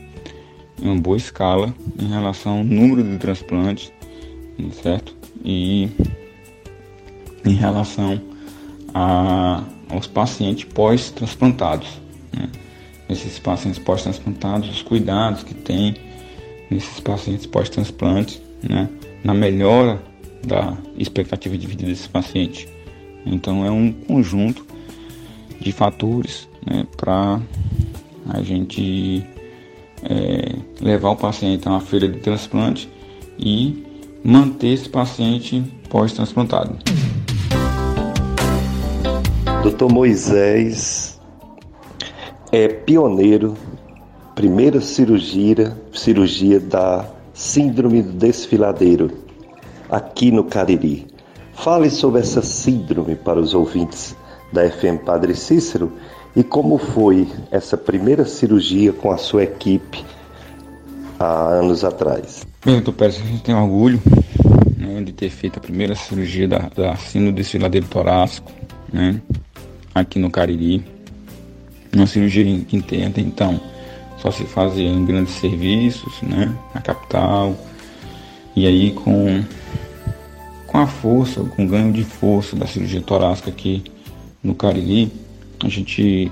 [0.80, 3.92] em uma boa escala em relação ao número de transplantes,
[4.82, 5.16] certo?
[5.44, 5.90] E
[7.46, 8.22] em relação
[8.94, 11.88] a, aos pacientes pós-transplantados.
[12.34, 12.50] Né?
[13.10, 15.96] Esses pacientes pós-transplantados, os cuidados que tem
[16.70, 18.90] nesses pacientes pós-transplante, né?
[19.24, 20.02] na melhora
[20.46, 22.68] da expectativa de vida desse paciente.
[23.26, 24.66] Então é um conjunto
[25.60, 27.40] de fatores né, para
[28.30, 29.24] a gente
[30.04, 32.90] é, levar o paciente a uma feira de transplante
[33.38, 33.84] e
[34.24, 36.78] manter esse paciente pós-transplantado.
[39.64, 39.92] Dr.
[39.92, 41.20] Moisés
[42.52, 43.56] é pioneiro,
[44.34, 49.12] primeira cirurgia, cirurgia da síndrome do desfiladeiro
[49.88, 51.06] aqui no Cariri.
[51.54, 54.16] Fale sobre essa síndrome para os ouvintes
[54.52, 55.92] da FM Padre Cícero
[56.36, 60.04] e como foi essa primeira cirurgia com a sua equipe
[61.20, 62.48] há anos atrás.
[62.66, 64.02] Bem, doutor Pérez, a gente tem orgulho
[64.76, 68.52] né, de ter feito a primeira cirurgia da, da síndrome desfiladeiro torácico
[68.92, 69.22] né,
[69.94, 70.84] aqui no Cariri.
[71.94, 73.60] Uma cirurgia que intenta, então,
[74.18, 77.56] só se fazia em grandes serviços, né, na capital,
[78.56, 79.44] e aí com,
[80.68, 83.84] com a força, com o ganho de força da cirurgia torácica aqui
[84.42, 85.12] no Cariri,
[85.64, 86.32] a gente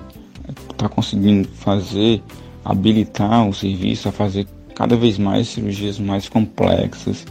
[0.72, 2.22] está conseguindo fazer,
[2.64, 7.26] habilitar o serviço a fazer cada vez mais cirurgias mais complexas,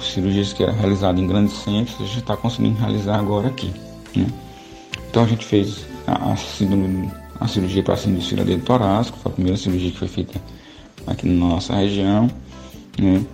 [0.00, 3.72] cirurgias que eram realizadas em grandes centros, a gente está conseguindo realizar agora aqui.
[4.16, 4.26] Né?
[5.10, 9.58] Então a gente fez a, a, cirurgia para síndrome do filadeiro torácico, foi a primeira
[9.58, 10.40] cirurgia que foi feita
[11.06, 12.30] aqui na nossa região.
[12.98, 13.24] Né?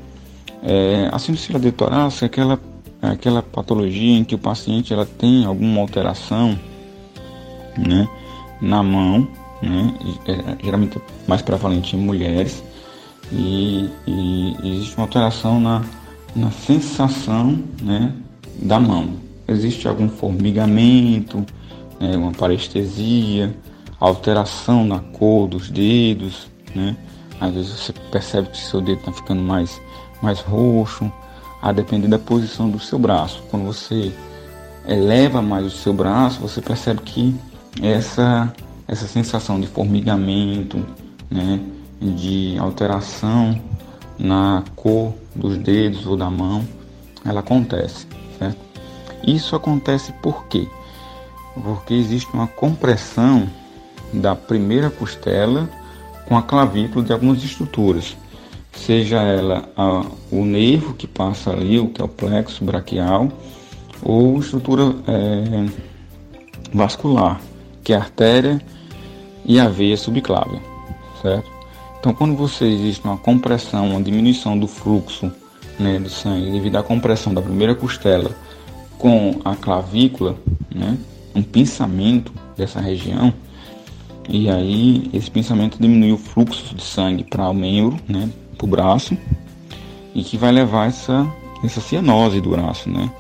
[0.63, 2.61] É, a síndrome do torácico é aquela,
[3.03, 6.59] é aquela patologia em que o paciente ela tem alguma alteração
[7.77, 8.09] né,
[8.61, 9.29] na mão,
[9.61, 9.95] né,
[10.27, 12.63] é, geralmente mais prevalente em mulheres,
[13.33, 15.83] e, e, existe uma alteração na,
[16.37, 18.13] na sensação né,
[18.63, 19.11] da mão.
[19.49, 21.45] Existe algum formigamento,
[22.01, 23.55] né, uma parestesia,
[24.01, 26.97] alteração na cor dos dedos, né?
[27.41, 29.81] Às vezes você percebe que seu dedo está ficando mais,
[30.23, 31.11] mais roxo,
[31.61, 33.43] a depender da posição do seu braço.
[33.51, 34.13] Quando você
[34.87, 37.35] eleva mais o seu braço, você percebe que
[37.83, 38.53] essa,
[38.87, 40.85] essa sensação de formigamento,
[41.31, 41.61] né,
[42.01, 43.59] de alteração
[44.19, 46.65] na cor dos dedos ou da mão,
[47.25, 48.07] ela acontece,
[48.39, 48.59] certo?
[49.27, 50.69] Isso acontece por quê?
[51.55, 53.49] Porque existe uma compressão
[54.13, 55.69] da primeira costela
[56.27, 58.17] com a clavícula de algumas estruturas,
[58.73, 63.29] seja ela a, o nervo que passa ali, o que é o plexo braquial,
[64.03, 65.67] ou estrutura é,
[66.73, 67.41] vascular,
[67.83, 68.61] que é a artéria
[69.45, 70.61] e a veia subclávia,
[71.21, 71.51] certo?
[72.01, 75.33] Então, quando você existe uma compressão, uma diminuição do fluxo
[75.79, 78.31] né, do sangue devido à compressão da primeira costela
[78.99, 80.37] com a clavícula,
[80.75, 80.99] né,
[81.35, 83.33] um pinçamento dessa região,
[84.29, 88.69] e aí esse pensamento diminui o fluxo de sangue para o membro, né, para o
[88.69, 89.17] braço,
[90.15, 91.27] e que vai levar essa
[91.63, 93.11] essa cianose do braço, né?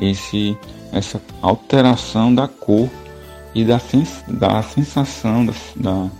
[0.00, 0.56] Esse
[0.92, 2.88] essa alteração da cor
[3.54, 6.10] e da, sens da sensação da, da,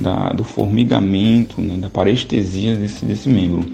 [0.00, 3.68] da, do formigamento, né, da parestesia desse, desse membro.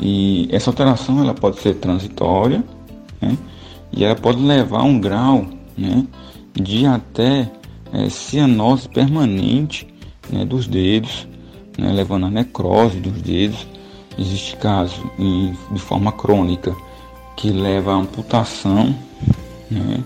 [0.00, 2.62] E essa alteração ela pode ser transitória
[3.20, 3.36] né,
[3.96, 6.06] e ela pode levar a um grau né,
[6.54, 7.50] de até
[7.92, 9.88] é, cianose permanente
[10.30, 11.26] né, dos dedos,
[11.78, 13.66] né, levando a necrose dos dedos.
[14.18, 16.74] Existe caso em, de forma crônica
[17.36, 18.94] que leva a amputação
[19.70, 20.02] né,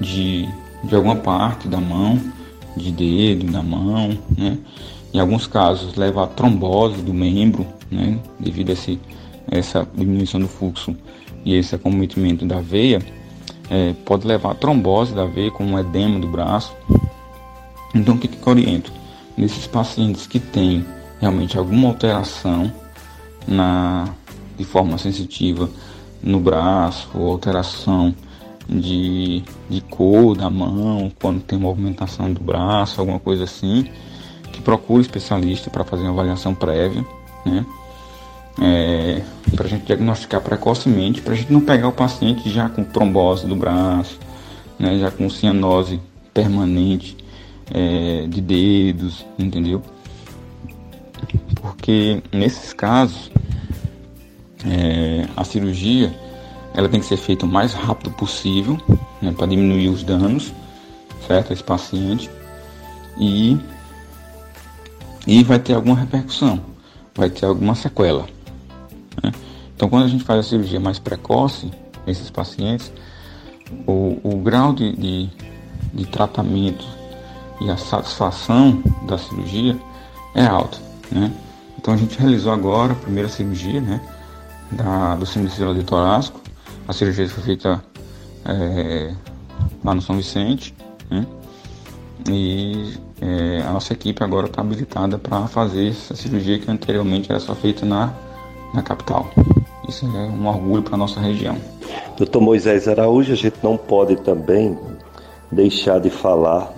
[0.00, 0.48] de,
[0.82, 2.20] de alguma parte da mão,
[2.76, 4.58] de dedo, da mão, né?
[5.12, 8.18] Em alguns casos leva a trombose do membro, né?
[8.40, 8.98] Devido a esse,
[9.48, 10.96] essa diminuição do fluxo
[11.44, 13.00] e esse acometimento da veia,
[13.70, 16.74] é, pode levar a trombose da veia com um edema do braço.
[17.94, 18.92] Então o que, que eu oriento?
[19.36, 20.84] Nesses pacientes que têm
[21.20, 22.72] realmente alguma alteração
[23.46, 24.08] na,
[24.56, 25.68] de forma sensitiva
[26.22, 28.14] no braço, ou alteração
[28.68, 33.86] de, de cor da mão, quando tem movimentação do braço, alguma coisa assim,
[34.52, 37.04] que procure especialista para fazer uma avaliação prévia,
[37.44, 37.64] né?
[38.60, 39.22] É,
[39.54, 43.46] para a gente diagnosticar precocemente, para a gente não pegar o paciente já com trombose
[43.46, 44.18] do braço,
[44.78, 46.00] né, já com cianose
[46.32, 47.16] permanente
[47.72, 49.82] é, de dedos, entendeu?
[51.60, 53.30] Porque nesses casos
[54.66, 56.14] é, a cirurgia
[56.74, 58.78] ela tem que ser feita o mais rápido possível
[59.22, 60.52] né, para diminuir os danos,
[61.26, 61.52] certo?
[61.52, 62.28] Esse paciente
[63.18, 63.56] e
[65.26, 66.60] e vai ter alguma repercussão,
[67.14, 68.26] vai ter alguma sequela.
[69.22, 69.32] Né?
[69.74, 71.70] Então, quando a gente faz a cirurgia mais precoce
[72.06, 72.92] nesses pacientes,
[73.86, 75.30] o, o grau de, de,
[75.92, 76.84] de tratamento
[77.60, 79.76] e a satisfação da cirurgia
[80.34, 80.80] é alto.
[81.10, 81.32] Né?
[81.78, 84.00] Então, a gente realizou agora a primeira cirurgia né,
[84.70, 86.40] da, do síndrome de torácico.
[86.86, 87.82] A cirurgia foi feita
[88.44, 89.12] é,
[89.82, 90.74] lá no São Vicente.
[91.10, 91.26] Né?
[92.30, 97.40] E é, a nossa equipe agora está habilitada para fazer essa cirurgia que anteriormente era
[97.40, 98.12] só feita na,
[98.74, 99.30] na capital.
[99.88, 101.56] Isso é um orgulho para a nossa região.
[102.16, 104.76] Doutor Moisés Araújo, a gente não pode também
[105.50, 106.74] deixar de falar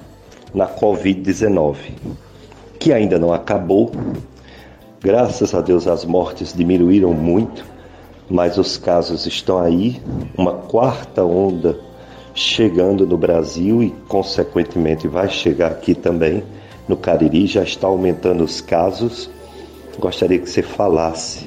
[0.54, 1.76] na Covid-19,
[2.78, 3.90] que ainda não acabou.
[5.00, 7.64] Graças a Deus as mortes diminuíram muito,
[8.28, 10.00] mas os casos estão aí.
[10.36, 11.78] Uma quarta onda
[12.34, 16.42] chegando no Brasil e, consequentemente, vai chegar aqui também
[16.88, 17.46] no Cariri.
[17.46, 19.30] Já está aumentando os casos.
[19.98, 21.46] Gostaria que você falasse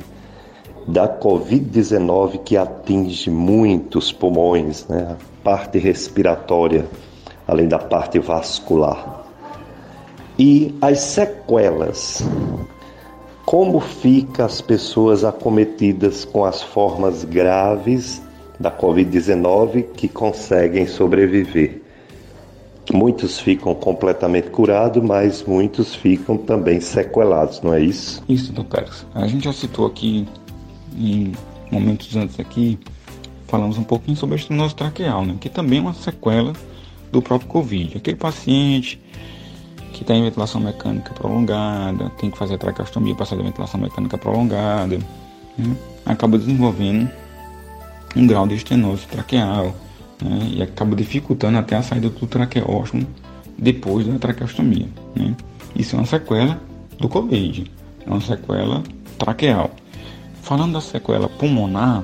[0.90, 5.16] da Covid-19 que atinge muitos pulmões, né?
[5.16, 6.86] a parte respiratória,
[7.48, 9.24] além da parte vascular.
[10.38, 12.24] E as sequelas.
[13.46, 18.22] Como ficam as pessoas acometidas com as formas graves
[18.60, 21.82] da Covid-19 que conseguem sobreviver.
[22.92, 28.24] Muitos ficam completamente curados, mas muitos ficam também sequelados, não é isso?
[28.28, 29.06] Isso, doutor Pérez.
[29.14, 30.28] A gente já citou aqui
[31.00, 31.32] em
[31.72, 32.78] momentos antes aqui,
[33.48, 35.36] falamos um pouquinho sobre a estenose traqueal, né?
[35.40, 36.54] que também é uma sequela
[37.12, 37.98] do próprio Covid.
[37.98, 39.02] Aquele paciente
[39.94, 44.18] que tem ventilação mecânica prolongada, tem que fazer a traqueostomia para fazer a ventilação mecânica
[44.18, 44.98] prolongada,
[45.58, 45.76] né?
[46.06, 47.10] acaba desenvolvendo
[48.16, 49.76] um grau de estenose traqueal
[50.24, 53.06] né, e acaba dificultando até a saída do traqueóstomo
[53.58, 54.88] depois da traqueostomia.
[55.16, 55.36] Né.
[55.76, 56.62] Isso é uma sequela
[56.98, 57.70] do Covid,
[58.06, 58.84] é uma sequela
[59.18, 59.72] traqueal.
[60.50, 62.04] Falando da sequela pulmonar,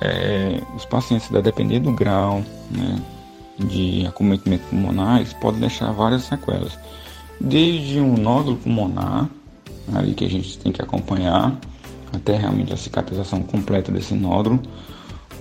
[0.00, 2.40] é, os pacientes, a depender do grau
[2.70, 3.02] né,
[3.58, 6.78] de acometimento pulmonar, eles podem deixar várias sequelas.
[7.40, 9.28] Desde um nódulo pulmonar,
[9.92, 11.58] ali que a gente tem que acompanhar,
[12.14, 14.62] até realmente a cicatrização completa desse nódulo,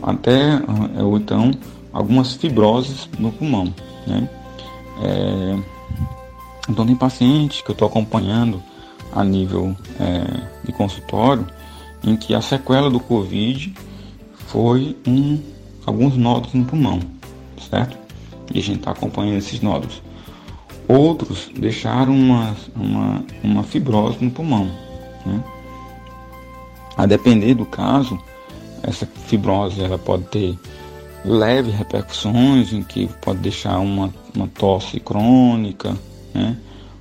[0.02, 0.56] até
[0.98, 1.52] eh, ou então
[1.94, 3.72] algumas fibroses no pulmão.
[4.08, 4.28] Né?
[5.04, 5.60] É,
[6.68, 8.64] então tem paciente que eu estou acompanhando
[9.14, 11.46] a nível é, de consultório
[12.06, 13.74] em que a sequela do Covid
[14.48, 15.42] foi um,
[15.86, 17.00] alguns nódulos no pulmão,
[17.70, 17.98] certo?
[18.54, 20.02] E a gente está acompanhando esses nódulos.
[20.88, 24.70] Outros deixaram uma, uma, uma fibrose no pulmão.
[25.26, 25.44] Né?
[26.96, 28.20] A depender do caso,
[28.84, 30.58] essa fibrose ela pode ter
[31.26, 35.98] leves repercussões em que pode deixar uma, uma tosse crônica,
[36.34, 36.56] né?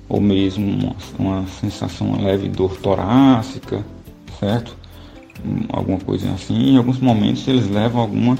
[0.09, 3.85] ou mesmo uma, uma sensação leve dor torácica,
[4.39, 4.75] certo?
[5.69, 6.71] Alguma coisa assim.
[6.71, 8.37] Em alguns momentos eles levam alguma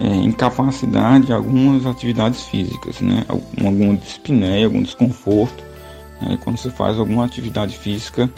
[0.00, 3.24] é, incapacidade de algumas atividades físicas, né?
[3.28, 5.62] Alguma dispneia, algum desconforto.
[6.20, 6.38] Né?
[6.42, 8.30] Quando você faz alguma atividade física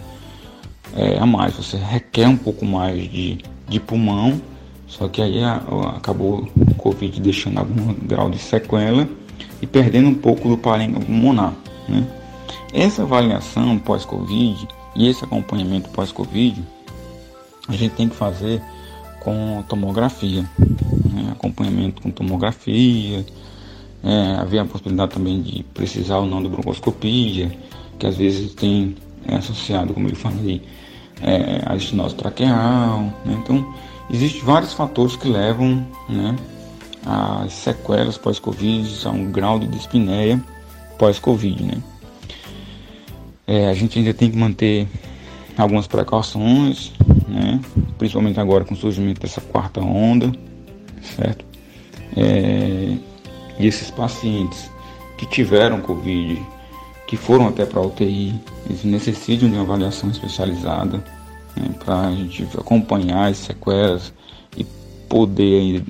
[0.96, 3.38] é, a mais, você requer um pouco mais de
[3.68, 4.40] de pulmão,
[4.86, 9.08] só que aí a, a, acabou o Covid deixando algum grau de sequela
[9.60, 11.54] e perdendo um pouco do parênquima pulmonar.
[11.88, 12.06] Né?
[12.72, 16.62] Essa avaliação pós-Covid e esse acompanhamento pós-Covid
[17.68, 18.62] a gente tem que fazer
[19.20, 20.42] com tomografia,
[21.12, 21.30] né?
[21.32, 23.24] acompanhamento com tomografia,
[24.02, 27.50] é, havia a possibilidade também de precisar ou não de broncoscopia,
[27.98, 28.94] que às vezes tem
[29.26, 30.62] é, associado, como eu falei,
[31.22, 33.00] é, a estenose traqueal.
[33.24, 33.40] Né?
[33.42, 33.74] Então,
[34.10, 36.36] existem vários fatores que levam né,
[37.06, 40.42] às sequelas pós-Covid, a um grau de dispneia
[40.98, 41.62] pós-Covid.
[41.62, 41.82] Né?
[43.46, 44.86] É, a gente ainda tem que manter
[45.56, 46.92] algumas precauções,
[47.35, 47.61] né?
[47.98, 50.32] principalmente agora com o surgimento dessa quarta onda,
[51.16, 51.44] certo?
[52.16, 52.97] É,
[53.59, 54.70] e esses pacientes
[55.19, 56.40] que tiveram Covid
[57.06, 58.35] que foram até para a UTI,
[58.66, 61.05] eles necessitam de uma avaliação especializada
[61.56, 64.12] né, para a gente acompanhar as sequelas
[64.56, 64.65] e
[65.09, 65.82] poder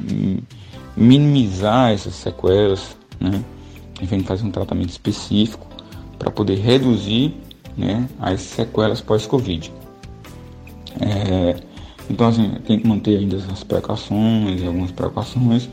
[0.97, 3.43] minimizar essas sequelas, né?
[4.03, 5.67] Gente fazer um tratamento específico
[6.19, 7.35] para poder reduzir
[7.77, 9.73] né, as sequelas pós-Covid.
[11.01, 11.57] É,
[12.11, 15.69] então, assim, tem que manter ainda as precauções, algumas precauções,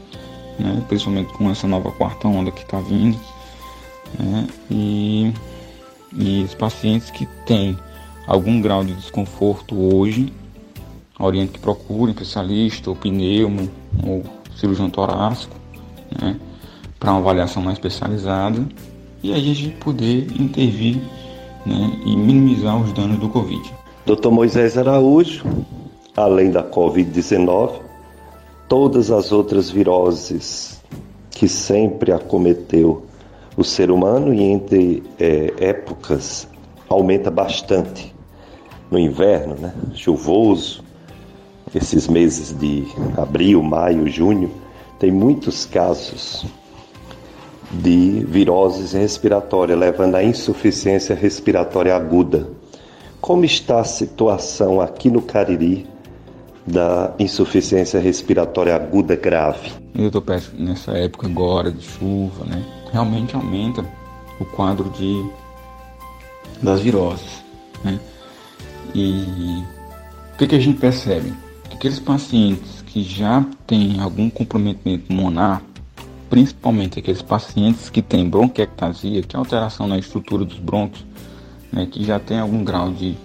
[0.57, 0.84] né?
[0.88, 3.19] principalmente com essa nova quarta onda que está vindo.
[4.18, 4.48] Né?
[4.69, 5.34] E,
[6.14, 7.77] e os pacientes que têm
[8.27, 10.31] algum grau de desconforto hoje,
[11.19, 13.69] oriento que procurem especialista, ou pneumo,
[14.06, 14.23] ou
[14.56, 15.56] cirurgião torácico,
[16.19, 16.39] né?
[16.99, 18.65] para uma avaliação mais especializada
[19.23, 20.98] e aí a gente poder intervir
[21.65, 21.99] né?
[22.06, 23.80] e minimizar os danos do Covid.
[24.05, 24.29] Dr.
[24.29, 25.45] Moisés Araújo,
[26.17, 27.81] além da Covid-19,
[28.67, 30.81] todas as outras viroses
[31.29, 33.05] que sempre acometeu
[33.55, 36.47] o ser humano e entre é, épocas
[36.89, 38.13] aumenta bastante.
[38.89, 39.73] No inverno, né?
[39.93, 40.83] chuvoso,
[41.73, 44.51] esses meses de abril, maio, junho,
[44.99, 46.45] tem muitos casos
[47.71, 52.49] de viroses respiratória, levando à insuficiência respiratória aguda.
[53.22, 55.88] Como está a situação aqui no Cariri
[56.65, 59.72] da insuficiência respiratória aguda grave.
[59.95, 60.23] Eu estou
[60.57, 62.64] nessa época agora de chuva, né?
[62.91, 63.85] Realmente aumenta
[64.39, 65.30] o quadro de
[66.61, 67.43] das viroses,
[67.84, 67.99] né?
[68.93, 69.64] E
[70.34, 71.34] o que, que a gente percebe?
[71.72, 75.64] Aqueles pacientes que já têm algum comprometimento pulmonar,
[76.30, 81.06] principalmente aqueles pacientes que têm bronquiectasia, que é alteração na estrutura dos brônquios,
[81.72, 83.18] né, que já tem algum grau de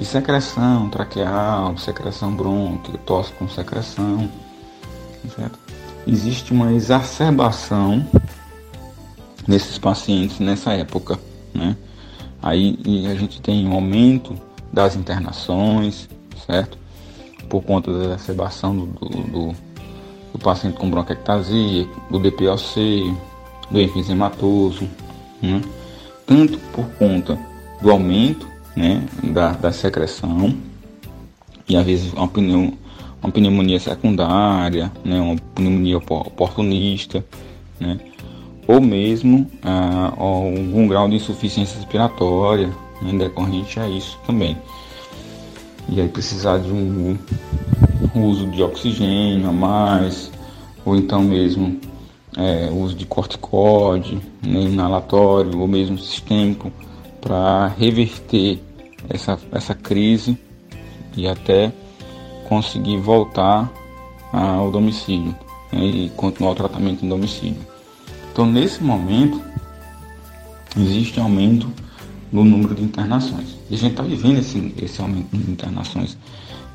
[0.00, 4.30] de secreção traqueal, secreção brônquica, tosse com secreção,
[5.36, 5.58] certo?
[6.06, 8.06] Existe uma exacerbação
[9.46, 11.18] nesses pacientes nessa época,
[11.52, 11.76] né?
[12.42, 12.78] Aí
[13.10, 14.34] a gente tem um aumento
[14.72, 16.08] das internações,
[16.46, 16.78] certo?
[17.50, 19.54] Por conta da exacerbação do, do,
[20.32, 23.14] do paciente com bronquiectasia, do DPOC,
[23.70, 24.88] do enfisematoso,
[25.42, 25.60] né?
[26.26, 27.49] tanto por conta
[27.80, 28.46] do aumento
[28.76, 30.54] né, da, da secreção
[31.68, 32.74] e às vezes uma, pneu,
[33.22, 37.24] uma pneumonia secundária, né, uma pneumonia oportunista,
[37.78, 37.98] né,
[38.66, 42.70] ou mesmo ah, algum grau de insuficiência respiratória
[43.02, 44.56] né, decorrente a isso também.
[45.88, 47.18] E aí precisar de um
[48.14, 50.30] uso de oxigênio a mais,
[50.84, 51.80] ou então mesmo
[52.36, 56.70] é, uso de corticóide, né, inalatório ou mesmo sistêmico
[57.20, 58.60] para reverter
[59.08, 60.38] essa, essa crise
[61.16, 61.72] e até
[62.48, 63.70] conseguir voltar
[64.32, 65.34] ao domicílio
[65.72, 67.58] né, e continuar o tratamento em domicílio.
[68.32, 69.40] Então, nesse momento,
[70.76, 71.70] existe aumento
[72.32, 73.56] no número de internações.
[73.68, 76.16] E a gente está vivendo esse, esse aumento de internações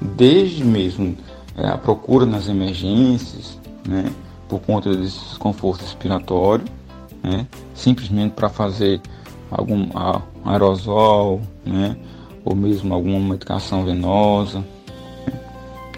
[0.02, 1.16] desde mesmo
[1.58, 3.58] é, a procura nas emergências,
[3.88, 4.12] né,
[4.48, 6.66] por conta desse desconforto respiratório,
[7.24, 9.02] né, simplesmente para fazer
[9.50, 9.88] algum
[10.46, 11.98] aerosol, né?
[12.44, 14.64] ou mesmo alguma medicação venosa,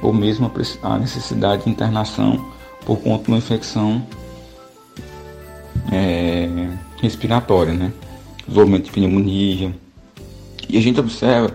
[0.01, 0.51] ou mesmo
[0.83, 2.53] a necessidade de internação
[2.85, 4.01] por conta de uma infecção
[5.91, 6.47] é,
[7.01, 7.91] respiratória, né?
[8.47, 9.75] desenvolvimento de pneumonia.
[10.69, 11.53] E a gente observa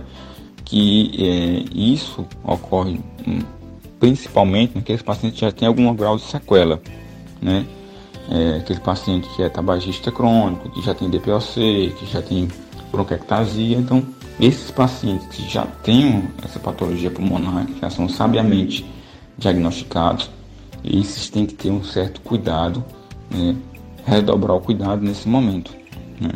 [0.64, 3.40] que é, isso ocorre hum,
[3.98, 6.80] principalmente naqueles pacientes que já têm algum grau de sequela,
[7.40, 7.66] né?
[8.30, 12.48] É, aquele paciente que é tabagista crônico, que já tem DPOC, que já tem
[12.92, 13.76] bronquiectasia.
[13.76, 14.06] Então,
[14.38, 18.86] esses pacientes que já têm essa patologia pulmonar, que já são sabiamente
[19.38, 20.30] diagnosticados,
[20.84, 22.84] esses têm que ter um certo cuidado,
[23.30, 23.56] né,
[24.04, 25.72] redobrar o cuidado nesse momento,
[26.20, 26.32] né,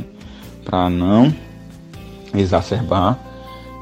[0.65, 1.35] para não
[2.35, 3.19] exacerbar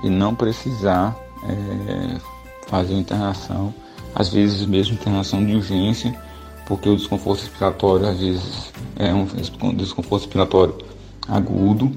[0.02, 1.16] e não precisar
[1.48, 2.18] é,
[2.66, 3.74] fazer internação,
[4.14, 6.14] às vezes mesmo internação de urgência,
[6.66, 9.26] porque o desconforto respiratório às vezes é um
[9.74, 10.74] desconforto respiratório
[11.28, 11.92] agudo,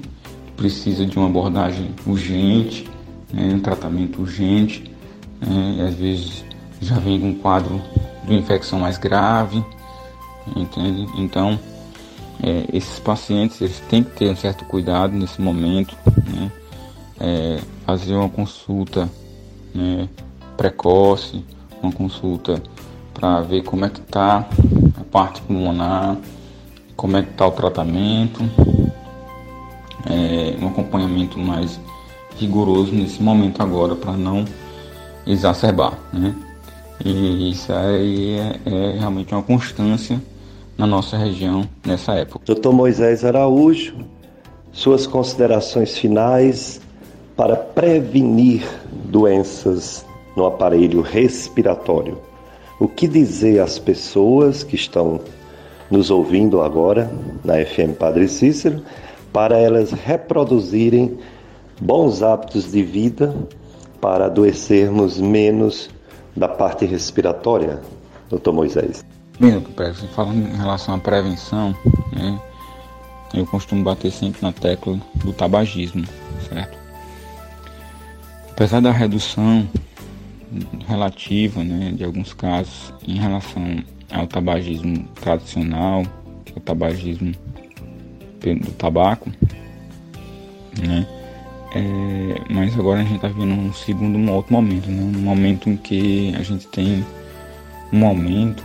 [0.58, 2.90] precisa de uma abordagem urgente,
[3.32, 4.92] né, um tratamento urgente,
[5.40, 6.44] né, e às vezes
[6.82, 7.80] já vem com um quadro
[8.26, 9.64] de infecção mais grave,
[10.56, 11.06] entende?
[11.16, 11.58] Então,
[12.42, 16.52] é, esses pacientes eles têm que ter um certo cuidado nesse momento, né,
[17.20, 19.08] é, fazer uma consulta
[19.72, 20.08] né,
[20.56, 21.44] precoce,
[21.80, 22.60] uma consulta
[23.14, 24.48] para ver como é que está
[25.00, 26.16] a parte pulmonar,
[26.96, 28.40] como é que está o tratamento,
[30.08, 31.78] é, um acompanhamento mais
[32.36, 34.44] rigoroso nesse momento agora para não
[35.26, 36.34] exacerbar, né?
[37.04, 40.20] E isso aí é, é, realmente uma constância
[40.76, 42.40] na nossa região nessa época.
[42.44, 43.94] Doutor Moisés Araújo,
[44.72, 46.80] suas considerações finais
[47.36, 48.66] para prevenir
[49.04, 50.04] doenças
[50.36, 52.18] no aparelho respiratório.
[52.80, 55.20] O que dizer às pessoas que estão
[55.90, 57.10] nos ouvindo agora
[57.44, 58.82] na FM Padre Cícero
[59.38, 61.16] para elas reproduzirem
[61.80, 63.32] bons hábitos de vida
[64.00, 65.88] para adoecermos menos
[66.36, 67.80] da parte respiratória,
[68.28, 69.04] doutor Moisés?
[69.38, 71.72] Bem, Pérez, falando em relação à prevenção,
[72.12, 72.36] né,
[73.32, 76.04] eu costumo bater sempre na tecla do tabagismo,
[76.48, 76.76] certo?
[78.50, 79.68] Apesar da redução
[80.88, 86.02] relativa, né, de alguns casos em relação ao tabagismo tradicional,
[86.56, 87.32] o tabagismo
[88.40, 89.30] do tabaco,
[90.80, 91.06] né?
[91.74, 95.02] É, mas agora a gente está vivendo um segundo, um outro momento, né?
[95.02, 97.04] Um momento em que a gente tem
[97.92, 98.62] um aumento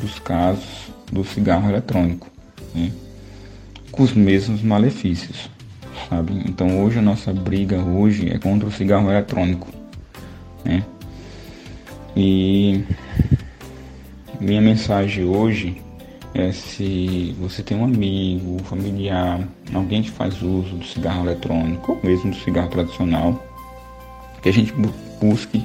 [0.00, 2.28] dos casos do cigarro eletrônico,
[2.74, 2.92] né?
[3.90, 5.50] com os mesmos malefícios,
[6.08, 6.32] sabe?
[6.46, 9.68] Então hoje a nossa briga hoje é contra o cigarro eletrônico,
[10.64, 10.84] né?
[12.16, 12.84] E
[14.40, 15.82] minha mensagem hoje
[16.34, 19.40] é se você tem um amigo, familiar,
[19.74, 23.44] alguém que faz uso do cigarro eletrônico ou mesmo do cigarro tradicional,
[24.40, 24.72] que a gente
[25.20, 25.64] busque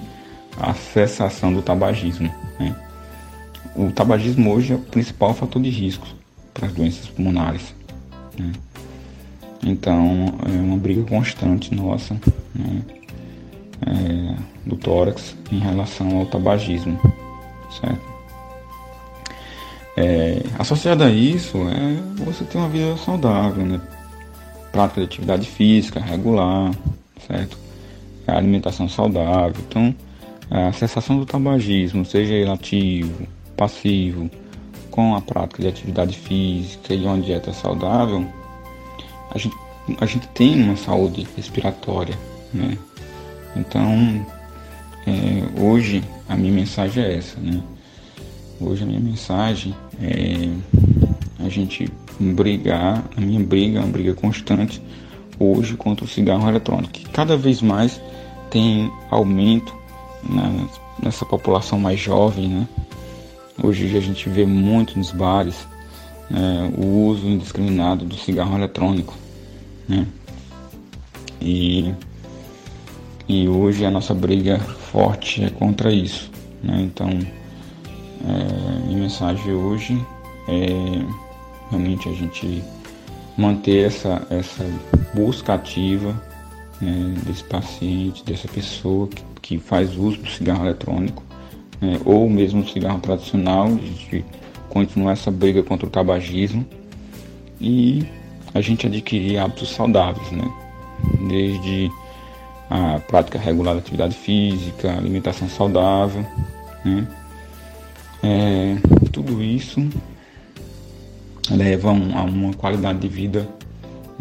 [0.60, 2.34] a cessação do tabagismo.
[2.60, 2.76] Né?
[3.76, 6.08] O tabagismo hoje é o principal fator de risco
[6.54, 7.74] para as doenças pulmonares.
[8.38, 8.52] Né?
[9.64, 12.16] Então é uma briga constante nossa
[12.56, 12.82] né?
[13.86, 14.36] é,
[14.66, 17.00] do tórax em relação ao tabagismo,
[17.82, 18.15] certo?
[19.98, 23.80] É, associado a isso é você ter uma vida saudável, né?
[24.72, 26.74] Prática de atividade física regular,
[27.26, 27.58] certo?
[28.28, 29.64] A alimentação saudável.
[29.68, 29.96] Então,
[30.52, 34.30] a cessação do tabagismo, seja ele ativo, passivo,
[34.92, 38.26] com a prática de atividade física e uma dieta saudável,
[39.32, 39.56] a gente,
[40.00, 42.18] a gente tem uma saúde respiratória,
[42.54, 42.78] né?
[43.56, 44.26] Então,
[45.08, 47.62] é, hoje a minha mensagem é essa, né?
[48.60, 50.50] Hoje a minha mensagem é
[51.46, 54.82] a gente brigar, a minha briga é uma briga constante
[55.40, 58.02] hoje contra o cigarro eletrônico, que cada vez mais
[58.50, 59.74] tem aumento
[60.28, 60.68] na,
[61.04, 62.68] nessa população mais jovem, né?
[63.62, 65.68] Hoje a gente vê muito nos bares
[66.30, 69.14] né, o uso indiscriminado do cigarro eletrônico,
[69.88, 70.06] né?
[71.42, 71.94] E,
[73.28, 76.32] e hoje a nossa briga forte é contra isso,
[76.64, 76.82] né?
[76.82, 77.10] Então
[78.28, 80.06] é, minha mensagem hoje
[80.48, 81.06] é
[81.70, 82.64] realmente a gente
[83.38, 84.66] manter essa, essa
[85.14, 86.20] busca ativa
[86.82, 91.24] né, desse paciente, dessa pessoa que, que, faz uso do cigarro eletrônico,
[91.82, 94.26] né, ou mesmo do cigarro tradicional, gente
[94.70, 96.66] continuar essa briga contra o tabagismo
[97.60, 98.06] e
[98.54, 100.50] a gente adquirir hábitos saudáveis, né,
[101.28, 101.92] desde
[102.70, 106.26] a prática regular da atividade física, alimentação saudável,
[106.84, 107.08] né,
[108.26, 108.78] é,
[109.12, 109.88] tudo isso
[111.52, 113.48] leva a uma qualidade de vida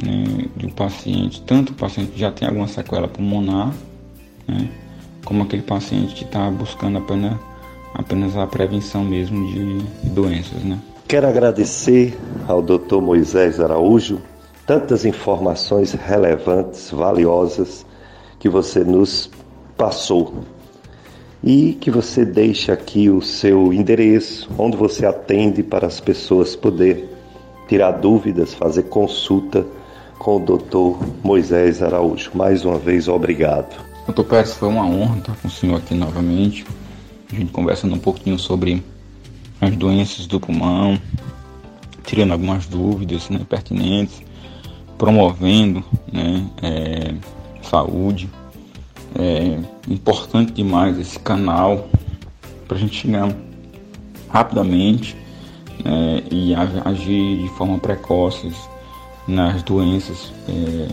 [0.02, 3.72] né, do paciente, tanto o paciente que já tem alguma sequela pulmonar,
[4.46, 4.68] né,
[5.24, 7.38] como aquele paciente que está buscando apenas,
[7.94, 10.62] apenas a prevenção mesmo de, de doenças.
[10.62, 10.78] Né.
[11.08, 12.14] Quero agradecer
[12.46, 13.00] ao Dr.
[13.00, 14.20] Moisés Araújo
[14.66, 17.86] tantas informações relevantes, valiosas
[18.38, 19.30] que você nos
[19.76, 20.44] passou
[21.44, 27.14] e que você deixe aqui o seu endereço, onde você atende para as pessoas poder
[27.68, 29.66] tirar dúvidas, fazer consulta
[30.18, 31.06] com o Dr.
[31.22, 32.30] Moisés Araújo.
[32.32, 33.76] Mais uma vez, obrigado.
[34.06, 36.64] Doutor Pérez, foi uma honra estar com o senhor aqui novamente.
[37.30, 38.82] A gente conversando um pouquinho sobre
[39.60, 40.98] as doenças do pulmão,
[42.04, 44.22] tirando algumas dúvidas né, pertinentes,
[44.96, 47.14] promovendo né, é,
[47.62, 48.30] saúde
[49.16, 51.88] é importante demais esse canal
[52.66, 53.34] para a gente chegar
[54.28, 55.16] rapidamente
[55.84, 58.50] é, e agir de forma precoce
[59.26, 60.88] nas doenças é,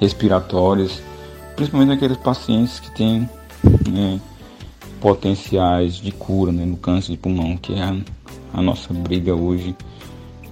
[0.00, 1.02] respiratórias,
[1.54, 3.28] principalmente naqueles pacientes que têm
[3.88, 4.20] né,
[5.00, 7.96] potenciais de cura né, no câncer de pulmão, que é a,
[8.54, 9.74] a nossa briga hoje,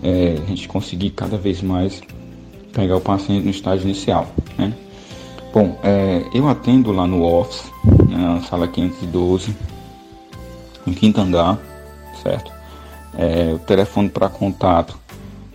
[0.03, 2.03] é, a gente conseguir cada vez mais
[2.73, 4.29] pegar o paciente no estágio inicial.
[4.59, 4.73] Né?
[5.55, 7.71] Bom, é, eu atendo lá no office,
[8.09, 9.55] né, na sala 512,
[10.85, 11.61] em quinto andar,
[12.21, 12.51] certo?
[13.17, 14.99] É, o telefone para contato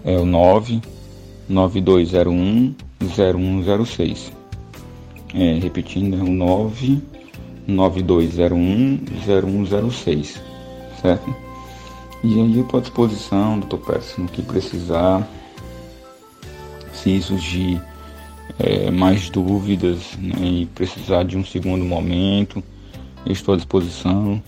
[0.05, 2.73] é o 99201
[3.13, 4.31] 0106.
[5.35, 6.31] É, repetindo, é o
[7.67, 10.41] 99201 0106,
[11.01, 11.35] certo?
[12.23, 15.27] E aí eu estou à disposição, doutor Pérez, no que precisar,
[16.93, 17.81] se surgir
[18.60, 22.61] é, mais dúvidas né, e precisar de um segundo momento,
[23.26, 24.41] estou à disposição.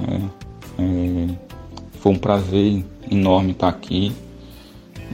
[0.00, 1.34] É, é,
[2.00, 4.12] foi um prazer enorme estar aqui,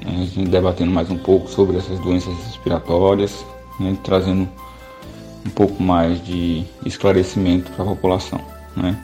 [0.04, 3.44] né, debatendo mais um pouco sobre essas doenças respiratórias,
[3.80, 4.48] né, trazendo
[5.44, 8.40] um pouco mais de esclarecimento para a população.
[8.76, 8.98] Né?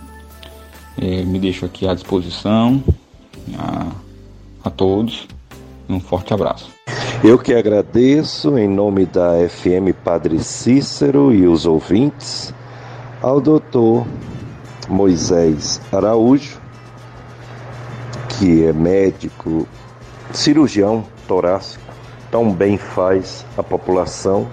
[0.96, 2.82] É, me deixo aqui à disposição
[3.58, 3.90] a,
[4.64, 5.26] a todos.
[5.88, 6.79] Um forte abraço.
[7.22, 12.54] Eu que agradeço em nome da FM Padre Cícero e os ouvintes
[13.20, 14.06] ao doutor
[14.88, 16.58] Moisés Araújo,
[18.30, 19.68] que é médico,
[20.32, 21.84] cirurgião torácico,
[22.30, 24.48] tão bem faz a população.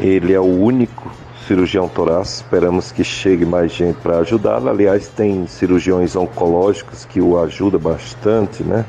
[0.00, 1.10] Ele é o único
[1.46, 4.68] cirurgião torácico, esperamos que chegue mais gente para ajudá-lo.
[4.68, 8.84] Aliás, tem cirurgiões oncológicos que o ajudam bastante, né?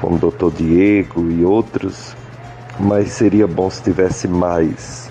[0.00, 2.14] Como doutor Diego e outros,
[2.78, 5.10] mas seria bom se tivesse mais.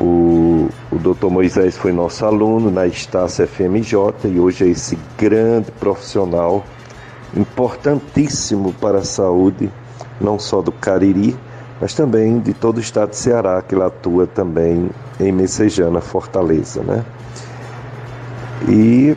[0.00, 5.70] O, o doutor Moisés foi nosso aluno na Estácia FMJ e hoje é esse grande
[5.72, 6.64] profissional
[7.36, 9.70] importantíssimo para a saúde,
[10.20, 11.36] não só do Cariri,
[11.80, 16.82] mas também de todo o estado de Ceará, que ele atua também em Messejana, Fortaleza.
[16.82, 17.04] Né?
[18.68, 19.16] E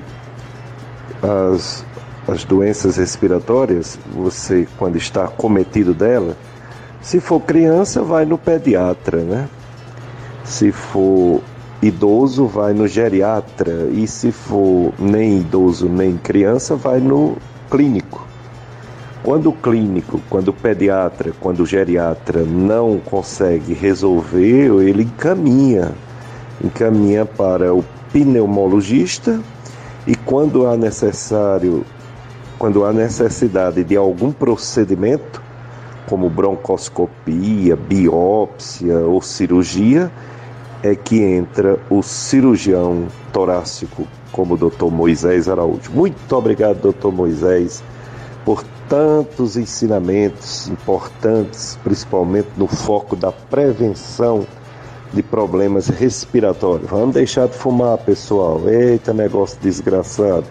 [1.21, 1.85] as,
[2.27, 6.37] as doenças respiratórias, você, quando está cometido dela,
[7.01, 9.49] se for criança, vai no pediatra, né?
[10.45, 11.41] Se for
[11.81, 13.89] idoso, vai no geriatra.
[13.91, 17.37] E se for nem idoso nem criança, vai no
[17.69, 18.25] clínico.
[19.21, 25.91] Quando o clínico, quando o pediatra, quando o geriatra não consegue resolver, ele encaminha,
[26.63, 29.39] encaminha para o pneumologista
[30.05, 31.85] e quando há necessário,
[32.57, 35.41] quando há necessidade de algum procedimento,
[36.07, 40.11] como broncoscopia, biópsia ou cirurgia,
[40.83, 44.91] é que entra o cirurgião torácico, como o Dr.
[44.91, 45.91] Moisés Araújo.
[45.91, 47.07] Muito obrigado, Dr.
[47.07, 47.81] Moisés,
[48.43, 54.45] por tantos ensinamentos importantes, principalmente no foco da prevenção
[55.13, 56.89] de problemas respiratórios.
[56.89, 58.61] Vamos deixar de fumar, pessoal.
[58.67, 60.45] Eita, negócio desgraçado.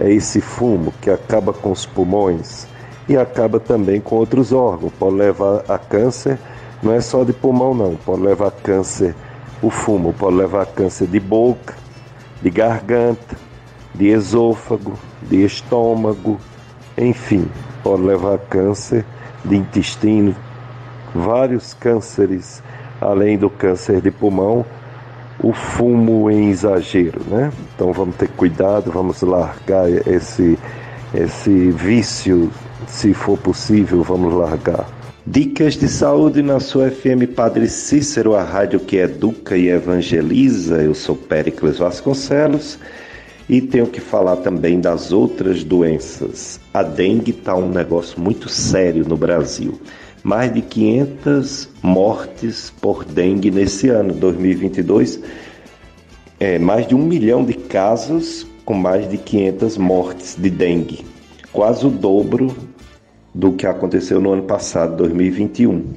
[0.00, 2.66] É esse fumo que acaba com os pulmões
[3.08, 4.92] e acaba também com outros órgãos.
[4.98, 6.38] Pode levar a câncer,
[6.82, 7.96] não é só de pulmão, não.
[7.96, 9.14] Pode levar a câncer
[9.62, 11.74] o fumo pode levar a câncer de boca,
[12.42, 13.36] de garganta,
[13.94, 16.38] de esôfago, de estômago,
[16.96, 17.48] enfim,
[17.82, 19.04] pode levar a câncer
[19.44, 20.36] de intestino,
[21.14, 22.62] vários cânceres,
[23.00, 24.64] além do câncer de pulmão,
[25.42, 27.52] o fumo em exagero, né?
[27.74, 30.58] Então vamos ter cuidado, vamos largar esse
[31.14, 32.50] esse vício,
[32.86, 34.86] se for possível, vamos largar.
[35.26, 40.82] Dicas de saúde na sua FM Padre Cícero, a rádio que educa e evangeliza.
[40.82, 42.78] Eu sou Péricles Vasconcelos
[43.48, 46.60] e tenho que falar também das outras doenças.
[46.72, 49.80] A dengue está um negócio muito sério no Brasil.
[50.26, 55.20] Mais de 500 mortes por dengue nesse ano, 2022.
[56.40, 61.06] É, mais de um milhão de casos com mais de 500 mortes de dengue.
[61.52, 62.48] Quase o dobro
[63.32, 65.94] do que aconteceu no ano passado, 2021.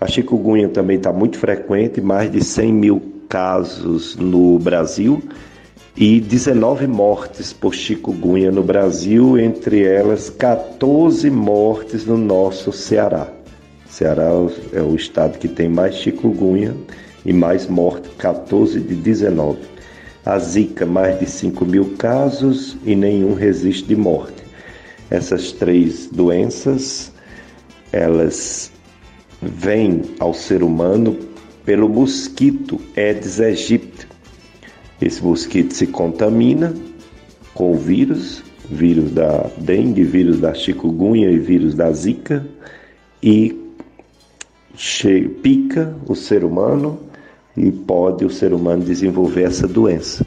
[0.00, 5.20] A chikungunya também está muito frequente, mais de 100 mil casos no Brasil
[5.96, 13.39] e 19 mortes por chikungunya no Brasil, entre elas 14 mortes no nosso Ceará.
[13.90, 14.30] Ceará
[14.72, 16.74] é o estado que tem mais chikungunya
[17.26, 19.58] e mais mortes, 14 de 19.
[20.24, 24.44] A Zika, mais de 5 mil casos e nenhum resiste de morte.
[25.10, 27.12] Essas três doenças,
[27.90, 28.70] elas
[29.42, 31.18] vêm ao ser humano
[31.64, 34.06] pelo mosquito Aedes aegypti.
[35.02, 36.72] Esse mosquito se contamina
[37.54, 42.46] com o vírus, vírus da dengue, vírus da chikungunya e vírus da zika
[43.20, 43.60] e
[45.42, 46.98] pica o ser humano
[47.56, 50.26] e pode o ser humano desenvolver essa doença.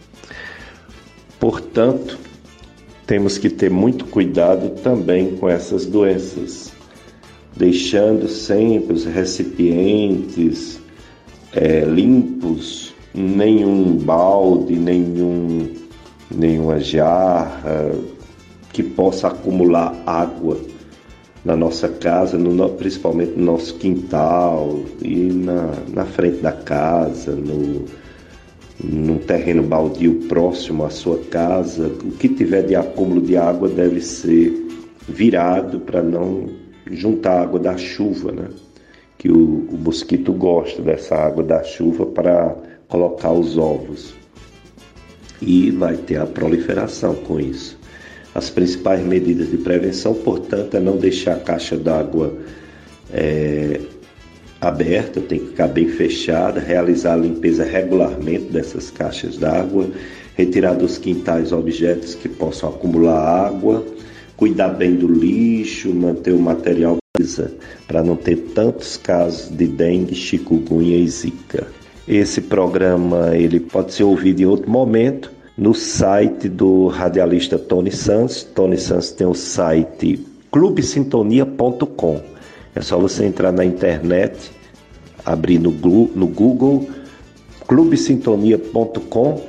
[1.40, 2.20] Portanto,
[3.08, 6.72] temos que ter muito cuidado também com essas doenças,
[7.56, 10.80] deixando sempre os recipientes
[11.52, 15.74] é, limpos, nenhum balde, nenhum,
[16.30, 17.92] nenhuma jarra
[18.72, 20.58] que possa acumular água
[21.44, 27.86] na nossa casa, no, principalmente no nosso quintal e na, na frente da casa, no,
[28.82, 34.00] num terreno baldio próximo à sua casa, o que tiver de acúmulo de água deve
[34.02, 34.54] ser
[35.08, 36.50] virado para não
[36.90, 38.48] juntar água da chuva, né?
[39.18, 42.56] Que o, o mosquito gosta dessa água da chuva para
[42.88, 44.14] colocar os ovos.
[45.42, 47.78] E vai ter a proliferação com isso.
[48.36, 52.34] As principais medidas de prevenção, portanto, é não deixar a caixa d'água
[53.12, 53.80] é,
[54.60, 59.88] aberta, tem que ficar bem fechada, realizar a limpeza regularmente dessas caixas d'água,
[60.36, 63.86] retirar dos quintais objetos que possam acumular água,
[64.36, 66.98] cuidar bem do lixo, manter o material
[67.88, 71.68] para não ter tantos casos de dengue, chikungunya e zika.
[72.08, 78.44] Esse programa ele pode ser ouvido em outro momento no site do radialista Tony Santos.
[78.44, 82.22] Tony Santos tem o site clubesintonia.com.
[82.76, 84.52] É só você entrar na internet,
[85.26, 86.88] abrir no, no Google,
[87.68, 89.42] clubesintonia.com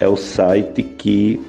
[0.00, 1.40] é o site que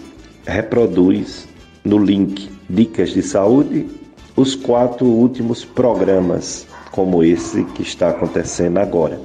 [0.45, 1.47] reproduz
[1.83, 3.87] no link Dicas de Saúde
[4.35, 9.19] os quatro últimos programas, como esse que está acontecendo agora.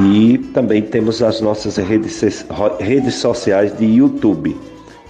[0.00, 2.22] E também temos as nossas redes,
[2.78, 4.56] redes sociais de YouTube,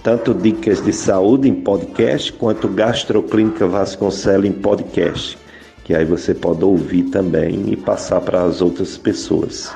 [0.01, 5.37] tanto Dicas de Saúde em podcast, quanto Gastroclínica Vasconcelos em podcast,
[5.83, 9.71] que aí você pode ouvir também e passar para as outras pessoas.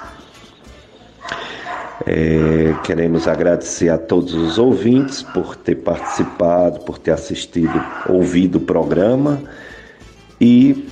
[2.07, 7.71] É, queremos agradecer a todos os ouvintes por ter participado, por ter assistido,
[8.09, 9.41] ouvido o programa
[10.41, 10.85] e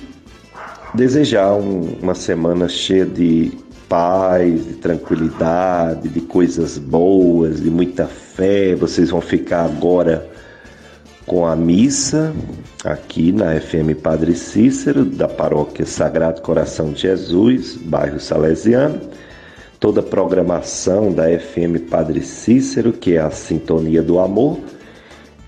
[0.94, 3.61] desejar um, uma semana cheia de
[3.92, 8.74] paz, de tranquilidade, de coisas boas, de muita fé.
[8.74, 10.26] Vocês vão ficar agora
[11.26, 12.32] com a missa
[12.82, 18.98] aqui na FM Padre Cícero, da paróquia Sagrado Coração de Jesus, bairro Salesiano.
[19.78, 24.58] Toda a programação da FM Padre Cícero, que é a Sintonia do Amor.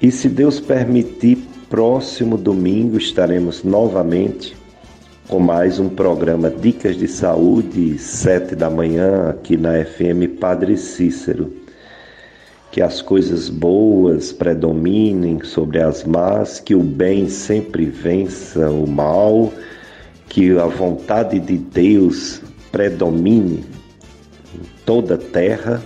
[0.03, 1.39] E se Deus permitir,
[1.71, 4.55] próximo domingo estaremos novamente
[5.29, 11.53] com mais um programa Dicas de Saúde, sete da manhã, aqui na FM Padre Cícero.
[12.71, 19.53] Que as coisas boas predominem sobre as más, que o bem sempre vença o mal,
[20.29, 23.65] que a vontade de Deus predomine
[24.55, 25.83] em toda a terra.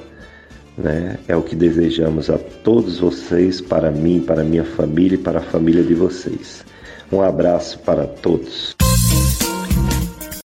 [0.77, 1.19] Né?
[1.29, 5.43] É o que desejamos a todos vocês, para mim, para minha família e para a
[5.43, 6.65] família de vocês.
[7.13, 8.78] Um abraço para todos.